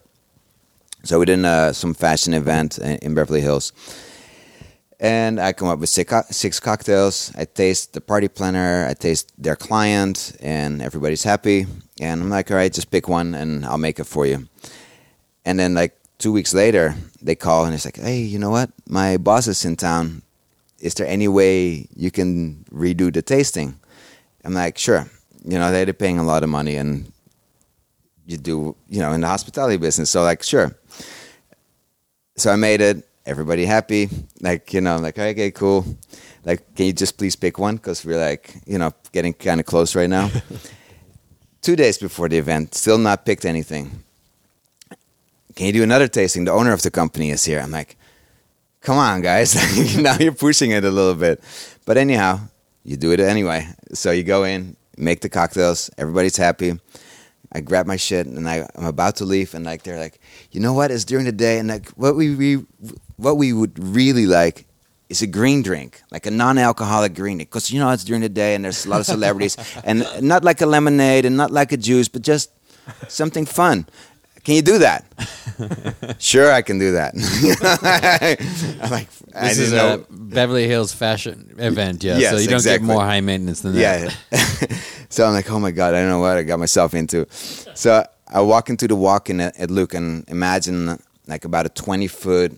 [1.08, 3.72] So we did uh, some fashion event in, Beverly Hills,
[5.00, 7.32] and I come up with six, six cocktails.
[7.42, 11.60] I taste the party planner, I taste their client, and everybody's happy.
[12.02, 14.38] And I'm like, "All right, just pick one, and I'll make it for you."
[15.46, 18.70] And then like two weeks later, they call and it's like, "Hey, you know what?
[18.90, 20.22] My boss is in town.
[20.86, 23.80] Is there any way you can redo the tasting?"
[24.44, 25.10] I'm like, "Sure."
[25.44, 27.12] You know, they're paying a lot of money, and
[28.26, 30.10] you do, you know, in the hospitality business.
[30.10, 30.76] So like, sure.
[32.38, 33.08] So I made it.
[33.26, 34.10] Everybody happy.
[34.42, 35.86] Like, you know, I'm like, okay, cool.
[36.44, 37.78] Like, can you just please pick one?
[37.78, 40.30] Because we're like, you know, getting kind of close right now.
[41.62, 44.04] Two days before the event, still not picked anything.
[45.56, 46.46] Can you do another tasting?
[46.46, 47.60] The owner of the company is here.
[47.60, 47.98] I'm like,
[48.86, 49.56] come on, guys.
[49.98, 51.44] now you're pushing it a little bit.
[51.86, 52.40] But anyhow,
[52.84, 53.68] you do it anyway.
[53.94, 56.80] So you go in, make the cocktails, everybody's happy.
[57.52, 60.20] I grab my shit and I, I'm about to leave, and like they're like,
[60.52, 60.92] you know what?
[60.92, 62.66] It's during the day, and like what we, we
[63.18, 64.66] what we would really like
[65.08, 68.30] is a green drink, like a non-alcoholic green drink, because you know it's during the
[68.30, 71.72] day, and there's a lot of celebrities, and not like a lemonade and not like
[71.72, 72.52] a juice, but just
[73.08, 73.86] something fun.
[74.46, 75.04] Can you do that?
[76.20, 77.16] sure, I can do that.
[78.82, 79.96] I'm like, I This is know.
[79.96, 82.18] a Beverly Hills fashion event, yeah.
[82.18, 82.88] Yes, so you don't exactly.
[82.88, 84.16] get more high maintenance than that.
[84.32, 84.78] Yeah.
[85.10, 87.26] so I'm like, oh my god, I don't know what I got myself into.
[87.32, 92.06] So I walk into the walk-in at, at Lucques and imagine like about a 20
[92.06, 92.54] foot,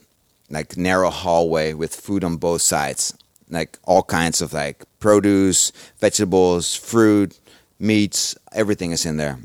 [0.50, 3.18] like narrow hallway with food on both sides,
[3.50, 7.40] like all kinds of like produce, vegetables, fruit,
[7.80, 9.40] meats, everything is in there.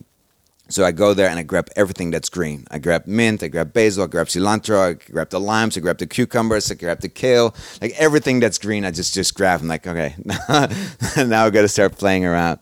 [0.72, 2.66] So I go there and I grab everything that's green.
[2.70, 5.98] I grab mint, I grab basil, I grab cilantro, I grab the limes, I grab
[5.98, 8.84] the cucumbers, I grab the kale, like everything that's green.
[8.84, 9.60] I just just grab.
[9.60, 12.58] I'm like, okay, now I got to start playing around.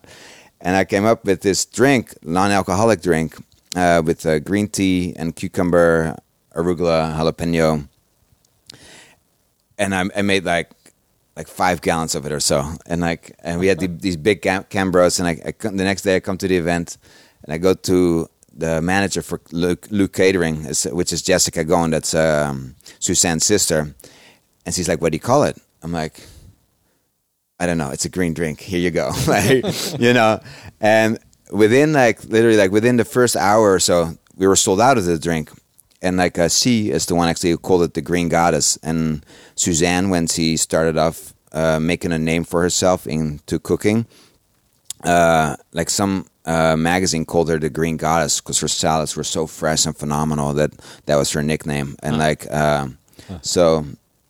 [0.59, 3.35] And I came up with this drink, non-alcoholic drink,
[3.75, 6.17] uh, with uh, green tea and cucumber,
[6.53, 7.87] arugula, jalapeno,
[9.77, 10.69] and I, I made like
[11.35, 12.73] like five gallons of it or so.
[12.85, 15.17] And like, and we had the, these big cam- Cambros.
[15.19, 16.97] And I, I the next day I come to the event,
[17.43, 20.65] and I go to the manager for Lucques, Lucques Catering,
[20.95, 23.95] which is Jessica Goin, that's um, Suzanne's sister.
[24.65, 26.21] And she's like, "What do you call it?" I'm like,
[27.59, 27.89] "I don't know.
[27.89, 28.59] It's a green drink.
[28.59, 29.63] Here you go." like,
[29.99, 30.39] you know.
[30.79, 31.17] And
[31.51, 35.05] within like literally like within the first hour or so, we were sold out of
[35.05, 35.51] the drink.
[36.03, 38.77] And like uh, she is the one actually who called it the Green Goddess.
[38.77, 39.25] And
[39.55, 44.05] Suzanne, when she started off uh, making a name for herself into cooking,
[45.03, 49.47] uh, like some uh, magazine called her the Green Goddess because her salads were so
[49.47, 50.71] fresh and phenomenal that
[51.05, 51.95] that was her nickname.
[52.03, 52.87] And like, uh,
[53.41, 53.85] so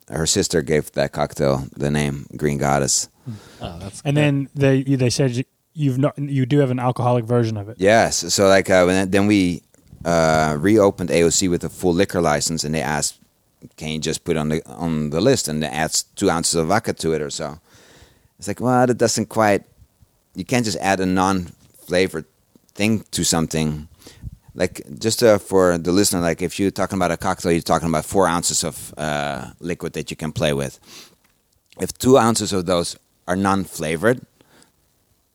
[0.08, 3.08] her sister gave that cocktail the name Green Goddess.
[3.60, 5.44] Oh, that's And then they they said you-
[5.74, 7.76] you've not you do have an alcoholic version of it.
[7.78, 8.32] Yes.
[8.34, 9.62] So like uh, when, then we
[10.04, 13.14] uh, reopened AOC with a full liquor license, and they asked,
[13.76, 16.66] "Can you just put on the on the list?" And they adds two ounces of
[16.66, 17.58] vodka to it or so.
[18.38, 19.62] It's like, well, that doesn't quite.
[20.34, 22.24] You can't just add a non-flavored
[22.74, 23.88] thing to something.
[24.54, 27.88] Like just uh, for the listener, like if you're talking about a cocktail, you're talking
[27.88, 30.78] about four ounces of uh, liquid that you can play with.
[31.80, 34.20] If two ounces of those are non-flavored,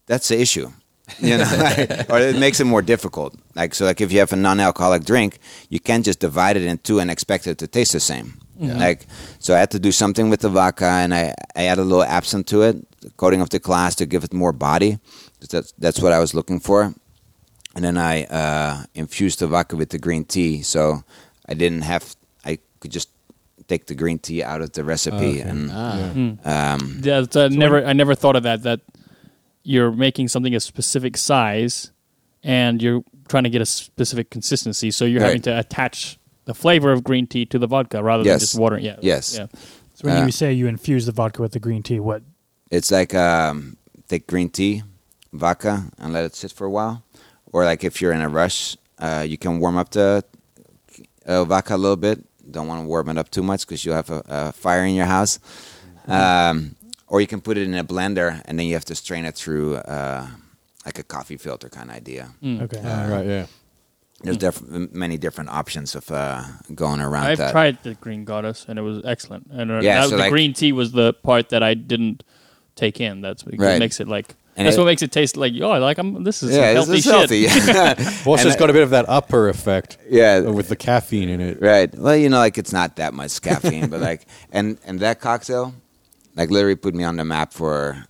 [0.06, 0.72] that's the issue.
[1.20, 3.34] You know, like, or it makes it more difficult.
[3.56, 5.40] Like so, like if you have a non-alcoholic drink,
[5.70, 8.34] you can't just divide it in two and expect it to taste the same.
[8.78, 9.08] Like
[9.40, 12.04] so, I had to do something with the vodka, and I I added a little
[12.04, 15.00] absinthe to it, the coating of the glass to give it more body.
[15.40, 16.94] That's that's what I was looking for.
[17.76, 21.04] And then I uh, infused the vodka with the green tea, so
[21.48, 22.16] I didn't have.
[22.44, 23.10] I could just
[23.68, 25.42] take the green tea out of the recipe, Okay.
[25.42, 26.74] and Ah.
[26.74, 27.86] um, Yeah, it's, uh, never.
[27.86, 28.64] I never thought of that.
[28.64, 28.80] That
[29.64, 31.92] you're making something a specific size,
[32.44, 34.90] and you're trying to get a specific consistency.
[34.92, 38.40] So you're having to attach the flavor of green tea to the vodka rather than
[38.40, 38.80] just water.
[38.80, 38.96] Yeah.
[39.02, 39.36] Yes.
[39.38, 39.48] Yeah.
[39.94, 42.24] So when Uh, you say you infuse the vodka with the green tea, what
[42.72, 44.84] It's like um, take green tea,
[45.34, 47.04] vodka, and let it sit for a while.
[47.54, 50.24] Or like if you're in a rush, uh, you can warm up the
[51.26, 52.24] uh, vodka a little bit.
[52.50, 54.96] Don't want to warm it up too much because you have a, a fire in
[54.96, 55.40] your house.
[56.08, 56.76] Um,
[57.08, 59.36] or you can put it in a blender and then you have to strain it
[59.36, 60.28] through uh,
[60.86, 62.30] like a coffee filter kind of idea.
[62.44, 62.62] Mm.
[62.64, 62.82] okay.
[62.84, 63.46] Ah, right, yeah.
[64.24, 66.44] There's def- many different options of uh,
[66.74, 67.52] going around I've that.
[67.52, 69.48] tried the green goddess and it was excellent.
[69.52, 72.24] And uh, Yeah, that- so the like- green tea was the part that I didn't
[72.78, 73.22] take in.
[73.22, 73.80] That's what Right.
[73.80, 74.36] makes it like.
[74.56, 75.54] And that's it- what makes it taste like.
[75.62, 75.98] Oh, I like.
[75.98, 76.24] I'm.
[76.24, 77.74] This is yeah, healthy this is shit.
[77.76, 78.04] healthy.
[78.26, 81.42] Also, And it's got a bit of that upper effect yeah, with the caffeine in
[81.42, 81.62] it.
[81.62, 81.94] Right.
[81.94, 85.76] Well, you know, like it's not that much caffeine, but like, and and that cocktail,
[86.36, 88.06] like, literally put me on the map for.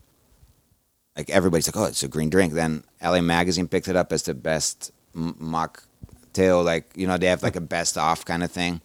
[1.18, 2.54] Like everybody's like, oh, it's a green drink.
[2.54, 6.64] Then LA Magazine picked it up as the best m- mocktail.
[6.64, 8.82] Like, you know, they have like a best off kind of thing.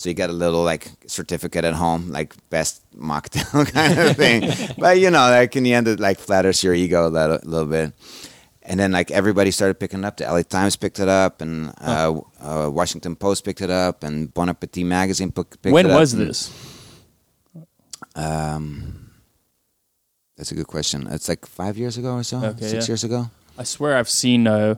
[0.00, 4.48] So you get a little like certificate at home, like best mocktail kind of thing.
[4.78, 7.66] but you know, like in the end, it like flatters your ego a little, little
[7.68, 7.92] bit.
[8.62, 10.16] And then like everybody started picking it up.
[10.16, 14.32] The LA Times picked it up, and uh, uh, Washington Post picked it up, and
[14.32, 15.92] Bon Appetit magazine picked when it up.
[15.92, 16.48] When was and- this?
[18.14, 19.10] Um,
[20.38, 21.08] that's a good question.
[21.10, 22.92] It's like five years ago or so, Okay, six yeah.
[22.92, 23.30] years ago.
[23.58, 24.46] I swear I've seen.
[24.46, 24.76] Uh,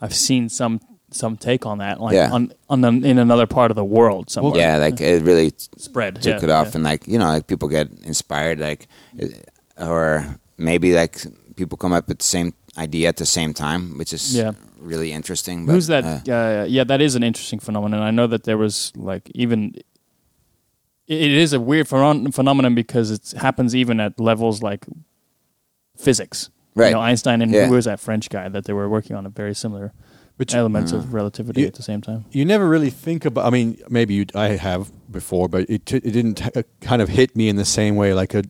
[0.00, 0.80] I've seen some
[1.12, 2.30] some take on that, like Yeah.
[2.32, 4.58] on on the, in another part of the world somewhere.
[4.60, 6.72] Yeah, like it really spread took yeah, it off, yeah.
[6.76, 8.86] and like you know, like people get inspired, like,
[9.16, 9.48] it-
[9.78, 10.24] or
[10.58, 11.24] maybe like
[11.56, 14.52] people come up with the same idea at the same time, which is Yeah.
[14.80, 15.66] really interesting.
[15.66, 16.04] But, Who's that?
[16.04, 18.00] uh, Uh, yeah, that is an interesting phenomenon.
[18.02, 19.74] I know that there was like even.
[21.08, 24.86] It it is a weird phenomenon because it happens even at levels like
[25.96, 26.48] physics.
[26.74, 26.88] Right.
[26.88, 27.66] You know, Einstein and Yeah.
[27.66, 29.92] who was that French guy that they were working on a very similar
[30.38, 32.24] But you, elements of relativity You- at the same time.
[32.32, 33.46] you never really think about.
[33.46, 37.08] I mean, maybe you, I have before, but it t- it didn't uh, kind of
[37.10, 38.12] hit me in the same way.
[38.14, 38.42] Like a,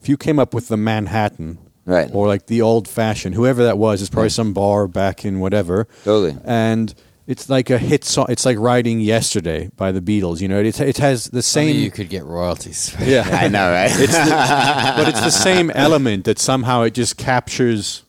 [0.00, 2.10] if you came up with the Manhattan, Right.
[2.12, 5.86] or like the old fashioned, whoever that was, is probably some bar back in whatever,
[6.04, 6.36] Totally.
[6.44, 6.94] and
[7.26, 8.26] it's like a hit song.
[8.30, 10.40] It's like writing "Yesterday" by the Beatles.
[10.40, 11.74] You know, it it has the Same.
[11.74, 11.82] same.
[11.84, 12.94] you could get royalties.
[13.00, 13.90] yeah, I know, right?
[13.92, 18.02] it's the, but it's the same element that somehow it just captures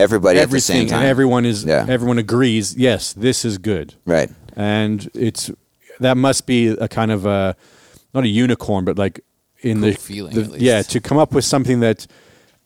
[0.00, 1.00] Everybody at the same time.
[1.00, 1.86] and everyone is Yeah.
[1.88, 2.74] everyone agrees.
[2.76, 3.94] Yes, this is good.
[4.06, 4.30] right.
[4.56, 5.50] and it's
[6.00, 7.54] that must be a kind of a
[8.14, 9.20] not a unicorn, but like
[9.62, 10.62] in Cool the feeling, the- at least.
[10.62, 12.06] yeah, to come up with something that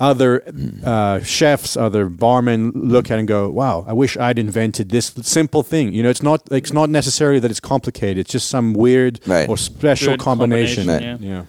[0.01, 0.43] other
[0.85, 5.63] uh, chefs, other barmen look at and go, "Wow, I wish I'd invented this simple
[5.63, 8.19] thing." You know, it's not it's not necessarily that it's complicated.
[8.19, 9.49] It's just some weird Right.
[9.49, 10.87] or special Good combination.
[10.87, 11.43] combination, Yeah.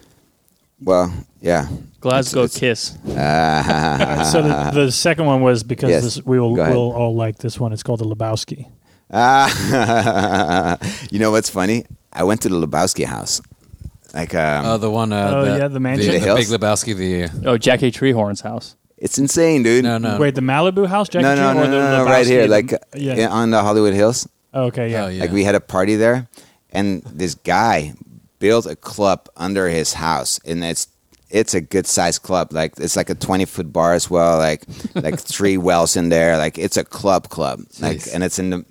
[0.82, 1.68] Well, yeah.
[2.02, 2.96] Glasgow It's- Kiss.
[3.08, 6.04] Uh, so the, the second one was because Yes.
[6.04, 7.74] this, we will we'll all like this one.
[7.74, 8.70] It's called the Lebowski.
[9.12, 10.78] Ah,
[11.12, 11.86] you know what's funny?
[12.12, 13.42] I went to the Lebowski house.
[14.14, 15.12] Like, um, Oh, the one.
[15.14, 16.08] Uh, Oh, the, yeah, the mansion?
[16.14, 16.50] the, The hills?
[16.50, 16.96] Big Lebowski.
[16.96, 18.76] The Oh, Jackie Treehorn's house.
[18.98, 19.84] it's insane, dude.
[19.84, 20.18] no, no.
[20.18, 22.48] Wait, the Malibu house, Jackie no, no, Chan, no, or the no, no, right here,
[22.48, 23.16] like uh, yeah.
[23.16, 24.28] yeah, on the Hollywood Hills.
[24.54, 25.06] Oh, okay, yeah.
[25.06, 25.22] Oh, yeah.
[25.22, 26.28] Like we had a party there,
[26.72, 27.94] and this guy
[28.46, 30.88] built a club under his house, and it's
[31.32, 32.54] it's a good sized club.
[32.54, 34.38] Like it's like a twenty foot bar as well.
[34.38, 34.62] Like
[34.94, 36.38] like three wells in there.
[36.38, 37.62] Like it's a club club.
[37.80, 38.66] Like and it's in the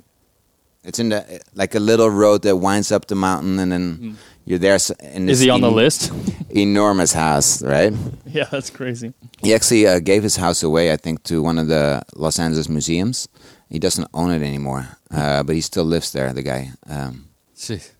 [0.84, 4.60] it's in the like a little road that winds up the mountain, and then you're
[4.60, 4.78] there.
[5.00, 6.12] In Is he on the list?
[6.50, 7.92] Enormous house, right?
[8.26, 9.12] yeah, that's crazy.
[9.42, 12.68] He actually uh, gave his house away, I think, to one of the Los Angeles
[12.68, 13.28] museums.
[13.68, 16.32] He doesn't own it anymore, uh, but he still lives there.
[16.32, 17.93] The guy, um, Jeez.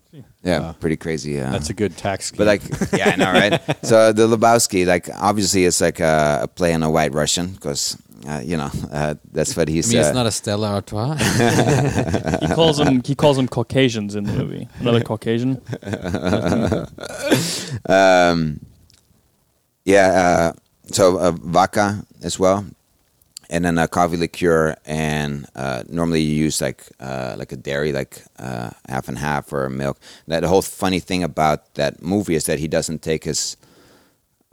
[0.45, 0.75] Yeah, Wow.
[0.79, 1.41] pretty crazy.
[1.41, 2.37] Uh, That's a good tax scheme.
[2.37, 2.61] but like,
[2.97, 3.59] yeah, I know, right?
[3.85, 7.97] so the Lebowski, like, obviously, it's like a, a play on a White Russian because,
[8.29, 9.89] uh, you know, uh, that's what I he's.
[9.91, 11.15] mean, uh, it's not a Stella Artois.
[12.47, 14.67] He calls them he calls them Caucasians in the movie.
[14.79, 15.61] Another Caucasian.
[17.89, 18.59] um,
[19.85, 20.53] yeah, uh,
[20.91, 22.65] so uh, vodka as well,
[23.49, 27.91] and then a coffee liqueur, and uh, normally you use like uh, like a dairy,
[27.91, 29.99] like uh, half and half or milk.
[30.27, 33.57] That the whole funny thing about that movie is that he doesn't take his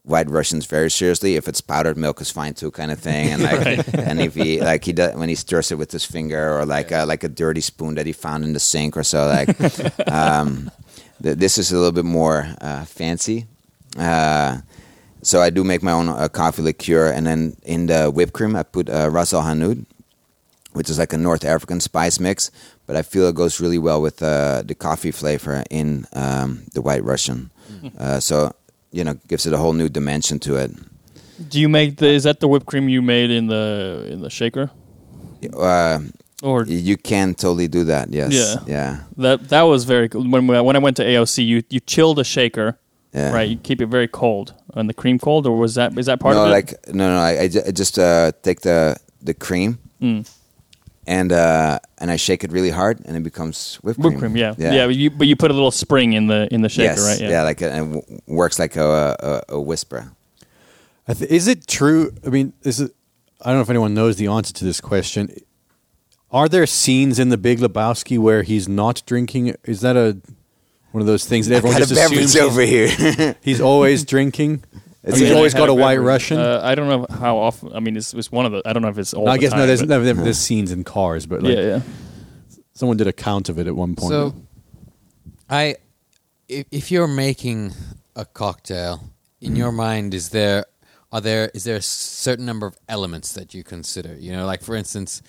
[0.05, 1.37] White Russians very seriously.
[1.37, 3.31] If it's powdered milk, is fine too, kind of thing.
[3.31, 6.59] And like, and if he like he does when he stirs it with his finger,
[6.59, 9.27] or like uh, like a dirty spoon that he found in the sink or so.
[9.27, 10.71] Like, um,
[11.23, 13.47] th- this is a little bit more uh, fancy.
[15.23, 18.57] So I do make my own uh, coffee liqueur, and then in the whipped cream
[18.57, 19.85] I put uh, Ras Al Hanout,
[20.73, 22.51] which is like a North African spice mix.
[22.87, 26.83] But I feel it goes really well with uh, the coffee flavor in um, the
[26.83, 27.51] White Russian.
[27.99, 28.53] Uh, so
[28.91, 30.71] you know, gives it a whole new dimension to it.
[31.49, 32.09] Do you make the?
[32.09, 34.71] Is that the whipped cream you made in the in the shaker?
[35.57, 36.01] Uh,
[36.43, 38.11] Or you can totally do that.
[38.11, 38.33] Yes.
[38.33, 38.57] Yeah.
[38.67, 38.97] Yeah.
[39.17, 40.23] that that was very cool.
[40.29, 42.79] When when I went to AOC, you you chill the shaker,
[43.15, 43.33] Yeah.
[43.33, 43.49] right?
[43.49, 46.35] You keep it very cold and the cream cold, or was that is that part
[46.35, 46.53] no, of it?
[46.53, 47.19] like no, no.
[47.19, 50.29] I, I just uh, take the the cream Mm.
[51.07, 54.13] and uh, and I shake it really hard, and it becomes whipped cream.
[54.15, 54.87] whipped cream, yeah, yeah.
[54.87, 57.21] but, you, but you put a little spring in the in the shaker, yes.
[57.21, 57.31] right?
[57.31, 57.43] Yeah.
[57.45, 59.17] like a, and it w- works like a
[59.49, 60.11] a, a whisper.
[61.07, 62.13] I th- is it true?
[62.27, 62.93] I mean, is it?
[63.41, 65.31] I don't know if anyone knows the answer to this question.
[66.31, 69.55] Are there scenes in the Big Lebowski where he's not drinking?
[69.65, 70.17] Is that a
[70.93, 73.37] one of those things that everyone Got a just assumes beverage he's, over here.
[73.43, 74.65] he's always drinking?
[75.03, 75.97] It's he's always got had a white.
[75.97, 76.39] Russian.
[76.39, 77.73] Uh, I don't know how often.
[77.75, 78.63] I mean, it's, it's one of the.
[78.65, 79.25] I don't know if it's all.
[79.25, 79.67] No, I the guess time, no.
[79.67, 81.81] There's, but- no, there's scenes in cars, but like, yeah, yeah.
[82.75, 84.11] someone did a count of it at one point.
[84.11, 84.35] So,
[85.51, 85.77] I,
[86.49, 87.73] if, if you're making
[88.15, 89.13] a cocktail,
[89.43, 90.67] in your mind, is there
[91.11, 94.15] are there is there a certain number of elements that you consider?
[94.15, 95.21] You know, like for instance,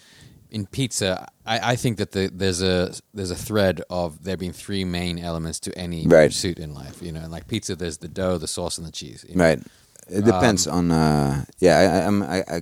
[0.53, 4.53] in pizza, I, I think that the, there's a there's a thread of there being
[4.53, 6.29] three main elements to any Right.
[6.29, 7.01] pursuit in life.
[7.01, 9.25] You know, and like pizza, there's the dough, the sauce, and the cheese.
[9.27, 9.43] you know?
[9.43, 9.59] Right.
[10.07, 10.91] It depends Um, on.
[10.91, 12.23] Uh, yeah, I, I'm.
[12.23, 12.61] I, I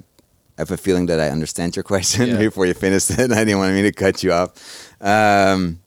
[0.58, 2.38] have a feeling that I understand your question Yeah.
[2.38, 3.32] before you finished it.
[3.40, 4.52] I didn't want me to cut you off.
[5.02, 5.80] Um,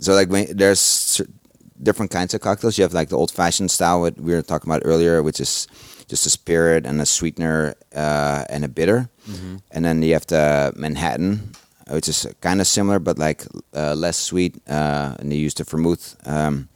[0.00, 1.20] so like when, there's
[1.82, 2.78] different kinds of cocktails.
[2.78, 5.68] You have like the old fashioned style, what we were talking about earlier, which is
[6.08, 9.08] just a spirit and a sweetener uh, and a bitter,
[9.70, 11.52] and then you have the Manhattan,
[11.90, 13.44] which is kind of similar but like
[13.74, 16.16] uh, less sweet, uh, and you use the vermouth.
[16.26, 16.68] Um,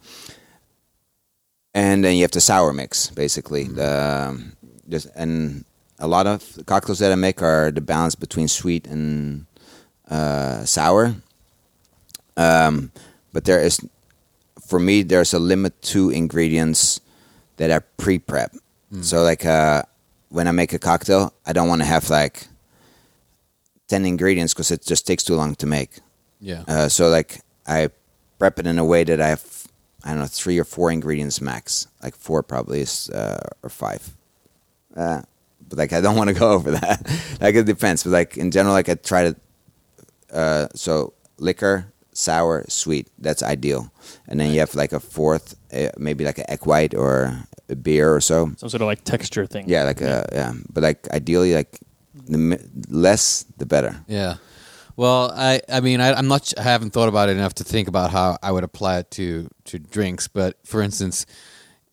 [1.73, 3.65] and then you have the sour mix, basically.
[3.65, 4.53] The, um,
[4.89, 5.63] just, and
[5.99, 9.45] a lot of cocktails that I make are the balance between sweet and
[10.09, 11.15] uh, sour.
[12.35, 12.91] Um,
[13.31, 13.79] but there is,
[14.67, 16.99] for me, there's a limit to ingredients
[17.57, 18.55] that are pre-prep.
[19.01, 19.83] So like uh,
[20.29, 22.47] when I make a cocktail, I don't want to have like
[23.87, 25.99] ten ingredients because it just takes too long to make.
[26.39, 26.63] Yeah.
[26.67, 27.89] Uh, so like I
[28.39, 29.67] prep it in a way that I have
[30.03, 31.87] I don't know three or four ingredients max.
[32.01, 34.15] Like four probably is uh, or five.
[34.95, 35.21] Uh,
[35.67, 37.01] but like I don't want to go over that.
[37.41, 38.03] like it depends.
[38.03, 39.35] But like in general, like I try to.
[40.31, 43.07] Uh, so liquor, sour, sweet.
[43.17, 43.91] That's ideal.
[44.27, 48.13] And then you have like a fourth, uh, maybe like an egg white or beer
[48.13, 48.51] or so.
[48.57, 49.65] Some sort of like texture thing.
[49.67, 50.53] Yeah, like a yeah.
[50.71, 51.79] But like ideally, like
[52.25, 52.57] the mi-
[52.89, 54.03] less the better.
[54.07, 54.35] Yeah.
[54.95, 57.87] Well, I, I mean, I, I'm not, I haven't thought about it enough to think
[57.87, 60.27] about how I would apply it to, to drinks.
[60.27, 61.27] But for instance,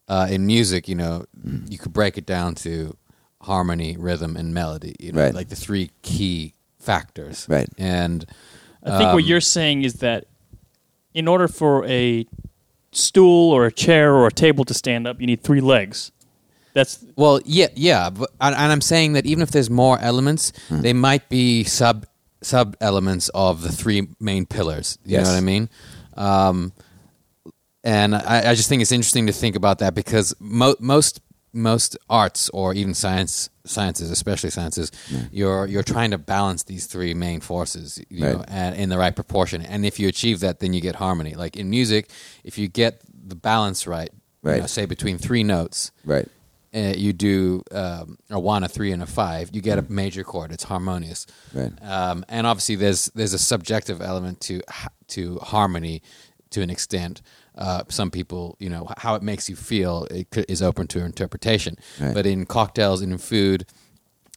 [0.09, 1.27] uh, in music, you know,
[1.69, 2.97] you could break it down to
[3.43, 4.97] harmony, rhythm, and melody.
[4.99, 5.35] You know, Right.
[5.35, 7.47] like the three key factors.
[7.47, 7.69] Right.
[7.77, 8.25] And
[8.83, 10.25] I think what um, you're saying is that
[11.13, 12.27] in order for a
[12.97, 16.11] stool or a chair or a table to stand up, you need three legs.
[16.73, 20.53] That's Well, yeah, yeah, but, and, and I'm saying that even if there's more elements,
[20.69, 20.81] Hmm.
[20.81, 22.07] they might be sub
[22.43, 24.99] sub elements of the three main pillars.
[25.05, 25.27] You Yes.
[25.27, 25.69] know what I mean?
[26.17, 26.73] Um,
[27.83, 31.21] and I, I just think it's interesting to think about that because mo- most
[31.55, 34.91] most arts or even science sciences, especially sciences,
[35.33, 38.45] you're you're trying to balance these three main forces, you know, Right.
[38.49, 39.63] and in the right proportion.
[39.63, 41.35] And if you achieve that, then you get harmony.
[41.35, 42.11] Like in music,
[42.43, 44.11] if you get the balance right,
[44.43, 44.61] you Right.
[44.61, 46.29] know, say between three notes, Right.
[46.75, 50.25] uh, you do um, a one, a three, and a five, you get a major
[50.25, 50.53] chord.
[50.53, 51.73] It's harmonious, Right.
[51.81, 54.61] um, and obviously there's there's a subjective element to
[55.09, 56.03] to harmony
[56.51, 57.23] to an extent.
[57.57, 61.05] Uh, some people, you know, how it makes you feel it c- is open to
[61.05, 61.77] interpretation.
[62.01, 62.13] Right.
[62.15, 63.65] But in cocktails and in food,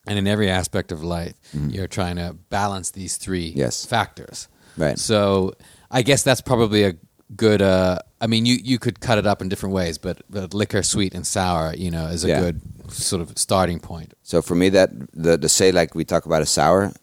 [0.06, 3.60] and in every aspect of life, you're trying to balance these three Mm-hmm.
[3.60, 3.86] Yes.
[3.86, 4.48] factors.
[4.78, 5.00] Right.
[5.00, 5.54] So
[5.90, 6.94] I guess that's probably a
[7.36, 7.62] good.
[7.62, 10.84] Uh, I mean, you you could cut it up in different ways, but but liquor,
[10.84, 12.40] sweet, and sour, you know, is a Yeah.
[12.40, 12.62] good
[12.92, 14.14] sort of starting point.
[14.24, 16.94] So for me, that the the say like we talk about a sour,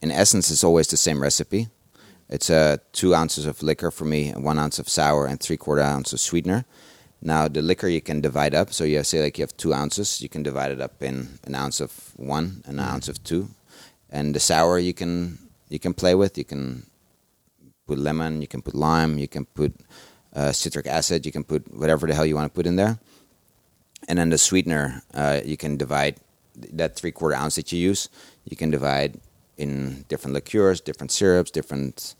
[0.00, 1.68] in essence, it's always the same recipe.
[2.30, 5.82] It's uh, two ounces of liquor for me, one ounce of sour, and three quarter
[5.82, 6.64] ounce of sweetener.
[7.20, 8.72] Now the liquor you can divide up.
[8.72, 11.56] So you say like you have two ounces, you can divide it up in an
[11.56, 13.48] ounce of one an ounce of two,
[14.08, 16.38] and the sour you can you can play with.
[16.38, 16.86] You can
[17.86, 19.74] put lemon, you can put lime, you can put
[20.32, 23.00] uh, citric acid, you can put whatever the hell you want to put in there.
[24.08, 26.16] And then the sweetener, uh, you can divide
[26.54, 28.08] that three quarter ounce that you use.
[28.44, 29.18] You can divide
[29.58, 32.14] in different liqueurs, different syrups, different.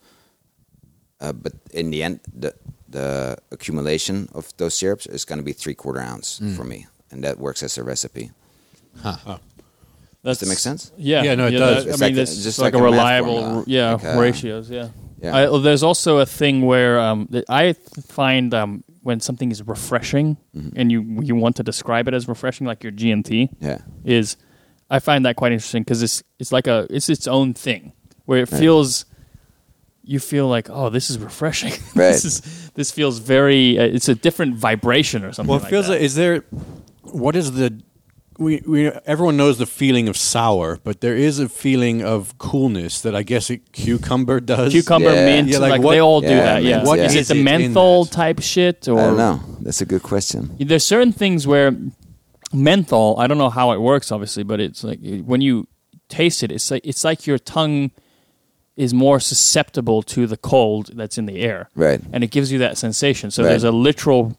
[1.21, 2.53] Uh, but in the end, the
[2.89, 7.23] the accumulation of those syrups is going to be three quarter ounce for me, and
[7.25, 8.31] that works as a recipe.
[10.23, 10.93] That's, that make sense?
[10.99, 11.85] Yeah, Yeah, no, it that- does.
[11.85, 13.65] I mean, like a- it's just just like like, a a reliable, formula.
[13.67, 14.71] yeah, Like, uh, ratios.
[14.71, 14.89] Yeah.
[15.23, 15.37] Yeah.
[15.53, 17.75] I, there's also a thing where um, that I
[18.09, 20.79] find um, when something is refreshing Mm-hmm.
[20.81, 23.79] and you you want to describe it as refreshing, like your G and T, Yeah,
[24.05, 24.37] is
[24.91, 27.93] I find that quite interesting because it's it's like a it's its own thing
[28.27, 29.05] where it feels
[30.13, 32.13] you feel like oh this is refreshing Right.
[32.13, 32.35] this is
[32.79, 35.95] this feels very uh, it's a different vibration or something Well, it like feels that.
[35.95, 36.37] like is there
[37.23, 37.69] what is the
[38.45, 43.03] we, we everyone knows the feeling of sour, but there is a feeling of coolness
[43.03, 44.73] that I guess it, cucumber does.
[44.73, 45.27] cucumber Yeah.
[45.31, 47.31] mint Yeah, like like, what- they all do Yeah, that yeah mint, What is is
[47.31, 49.37] it the menthol type shit or I don't know.
[49.65, 50.41] That's a good question.
[50.71, 51.69] there's certain things where
[52.53, 55.69] menthol i don't know how it works obviously but it's like when you
[56.09, 57.91] taste it it's like it's like your tongue
[58.77, 62.01] is more susceptible to the cold that's in the air Right.
[62.13, 63.51] and it gives you that sensation so Right.
[63.51, 64.37] there's a literal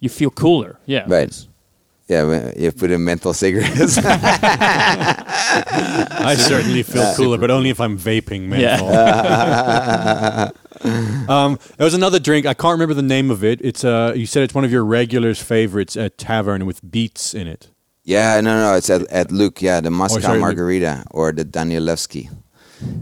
[0.00, 1.24] you feel cooler yeah Right.
[1.28, 1.48] It's-
[2.08, 3.96] Yeah, you put in menthol cigarettes.
[5.02, 5.14] I
[6.36, 8.88] certainly feel cooler, but only if I'm vaping menthol.
[11.30, 12.44] um, there was another drink.
[12.44, 13.60] I can't remember the name of it.
[13.62, 17.46] It's uh, you said it's one of your regulars' favorites at tavern with beets in
[17.46, 17.68] it.
[18.04, 19.62] yeah, no, no, it's at, at Lucques.
[19.62, 20.42] Yeah, the Moscow sorry, Lucques.
[20.42, 22.28] Margarita or the Danielewski.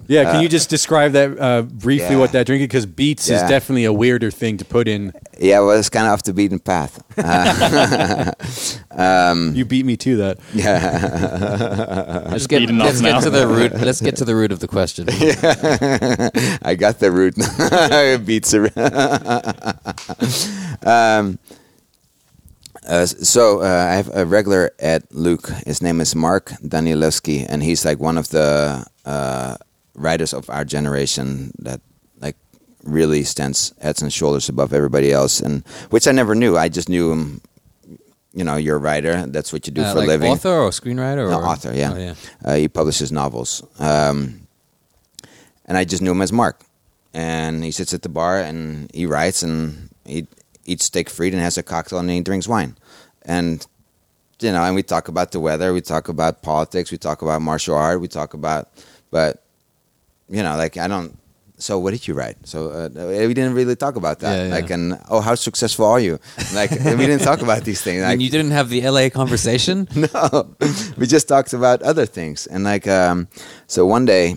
[0.09, 2.15] Yeah, can you just describe that uh, briefly?
[2.15, 2.19] yeah.
[2.19, 2.67] What that drink is?
[2.67, 5.13] Because beets is definitely a weirder thing to put in.
[5.39, 7.01] Yeah, well, it's kind of off the beaten path.
[7.17, 8.33] Uh,
[8.91, 10.39] um, You beat me to that.
[10.53, 13.73] yeah, Let's get, let's get to the root.
[13.81, 15.07] Let's get to the root of the question.
[16.63, 17.37] I got the root.
[18.27, 18.67] Beats are.
[20.87, 21.39] um,
[22.89, 25.51] uh, so uh, I have a regular at Lucques.
[25.65, 29.57] His name is Mark Danielewski, and he's like one of the uh,
[29.95, 31.81] writers of our generation that
[32.21, 32.37] like
[32.85, 36.57] really stands heads and shoulders above everybody else, and which I never knew.
[36.57, 37.41] I just knew him.
[38.33, 39.27] You know, you're a writer.
[39.27, 40.31] That's what you do Uh, for like a living.
[40.31, 41.29] author or screenwriter?
[41.29, 41.45] No, or?
[41.47, 41.93] author, yeah.
[41.93, 42.15] Oh, yeah.
[42.45, 43.61] Uh, he publishes novels.
[43.81, 44.47] Um,
[45.67, 46.63] and I just knew him as Mark.
[47.13, 50.29] And he sits at the bar and he writes and he
[50.65, 52.77] eats steak fried and has a cocktail and he drinks wine.
[53.23, 53.67] And,
[54.39, 57.43] you know, and we talk about the weather, we talk about politics, we talk about
[57.43, 58.69] martial art, we talk about,
[59.11, 59.43] but,
[60.31, 61.19] you know, like I don't.
[61.59, 62.37] So what did you write?
[62.47, 62.89] So uh,
[63.29, 64.35] we didn't really talk about that.
[64.35, 64.55] Yeah, yeah.
[64.55, 66.19] Like, and oh, how successful are you?
[66.55, 68.01] Like we didn't talk about these things.
[68.01, 69.87] Like, and you didn't have the LA conversation?
[69.95, 70.57] no,
[70.97, 72.47] we just talked about other things.
[72.47, 73.29] And like, um,
[73.67, 74.37] so one day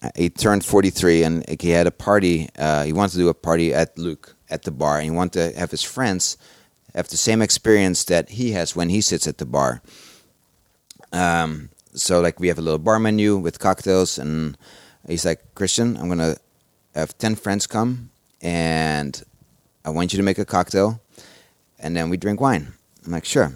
[0.00, 2.48] uh, he turned 43 and he had a party.
[2.56, 5.52] Uh, he wanted to do a party at Lucques at the bar, and he wanted
[5.52, 6.36] to have his friends
[6.94, 9.82] have the same experience that he has when he sits at the bar.
[11.12, 14.56] Um, so like we have a little bar menu with cocktails, and
[15.08, 16.36] he's like, Christiaan, I'm gonna
[16.94, 18.10] have 10 friends come,
[18.42, 19.22] and
[19.84, 21.00] I want you to make a cocktail,
[21.78, 22.72] and then we drink wine.
[23.04, 23.52] I'm like, sure.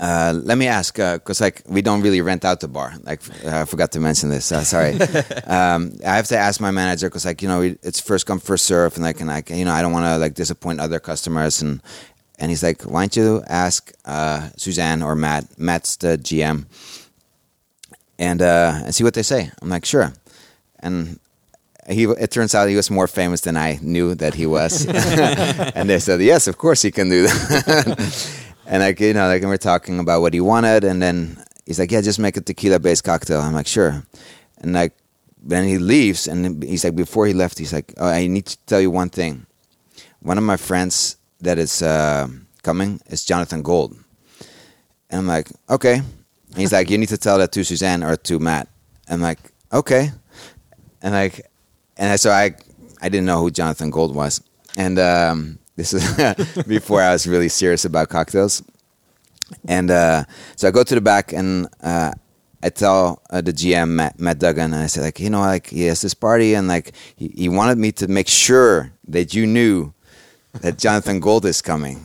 [0.00, 2.94] uh, let me ask, because like we don't really rent out the bar.
[3.02, 4.52] Like uh, I forgot to mention this.
[4.52, 4.92] Uh, sorry.
[5.46, 8.64] um, I have to ask my manager because like you know it's first come first
[8.64, 11.62] serve, and like and like you know I don't want to like disappoint other customers,
[11.62, 11.82] and
[12.38, 15.58] and he's like, why don't you ask uh, Suzanne or Matt?
[15.58, 16.66] Matt's the GM,
[18.18, 19.50] and uh, and see what they say.
[19.62, 20.12] I'm like, sure,
[20.80, 21.18] and.
[21.90, 24.84] He, it turns out he was more famous than I knew that he was,
[25.74, 28.38] and they said, "Yes, of course he can do that."
[28.68, 31.90] And like you know, like we're talking about what he wanted, and then he's like,
[31.90, 34.04] "Yeah, just make a tequila-based cocktail." I'm like, "Sure."
[34.60, 34.92] And like,
[35.42, 38.58] then he leaves, and he's like, before he left, he's like, oh, "I need to
[38.66, 39.46] tell you one thing.
[40.20, 42.28] One of my friends that is uh,
[42.62, 43.96] coming is Jonathan Gold."
[45.08, 46.02] And I'm like, "Okay."
[46.58, 48.68] He's like, "You need to tell that to Suzanne or to Matt."
[49.08, 49.38] I'm like,
[49.72, 50.10] "Okay."
[51.02, 51.46] And like,
[51.96, 52.54] and so I,
[53.00, 54.42] I didn't know who Jonathan Gold was,
[54.76, 56.02] and um, this is
[56.66, 58.62] before I was really serious about cocktails.
[59.66, 60.24] And uh,
[60.56, 62.12] so I go to the back and uh,
[62.62, 65.68] I tell uh, the GM Matt, Matt, Duggan, and I said like, you know, like
[65.68, 69.46] he has this party, and like he, he wanted me to make sure that you
[69.46, 69.92] knew
[70.60, 72.04] that Jonathan Gold is coming,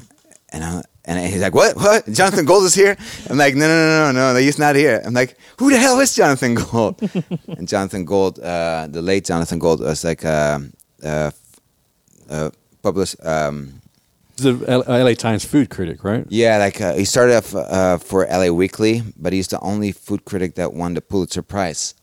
[0.49, 1.75] and I, and he's like, what?
[1.75, 2.05] What?
[2.11, 2.95] Jonathan Gold is here?
[3.29, 5.01] I'm like, no, no, no, no, no, he's not here.
[5.05, 7.01] I'm like, who the hell is Jonathan Gold?
[7.47, 10.23] and Jonathan Gold, uh, the late Jonathan Gold, was like.
[10.23, 10.59] Uh,
[11.03, 11.31] uh,
[12.29, 12.49] uh
[12.83, 13.15] published.
[13.25, 13.81] Um,
[14.37, 14.53] the
[14.87, 16.25] LA Times food critic, right?
[16.29, 20.25] Yeah, like uh, he started off uh, for LA Weekly, but he's the only food
[20.25, 21.95] critic that won the Pulitzer Prize,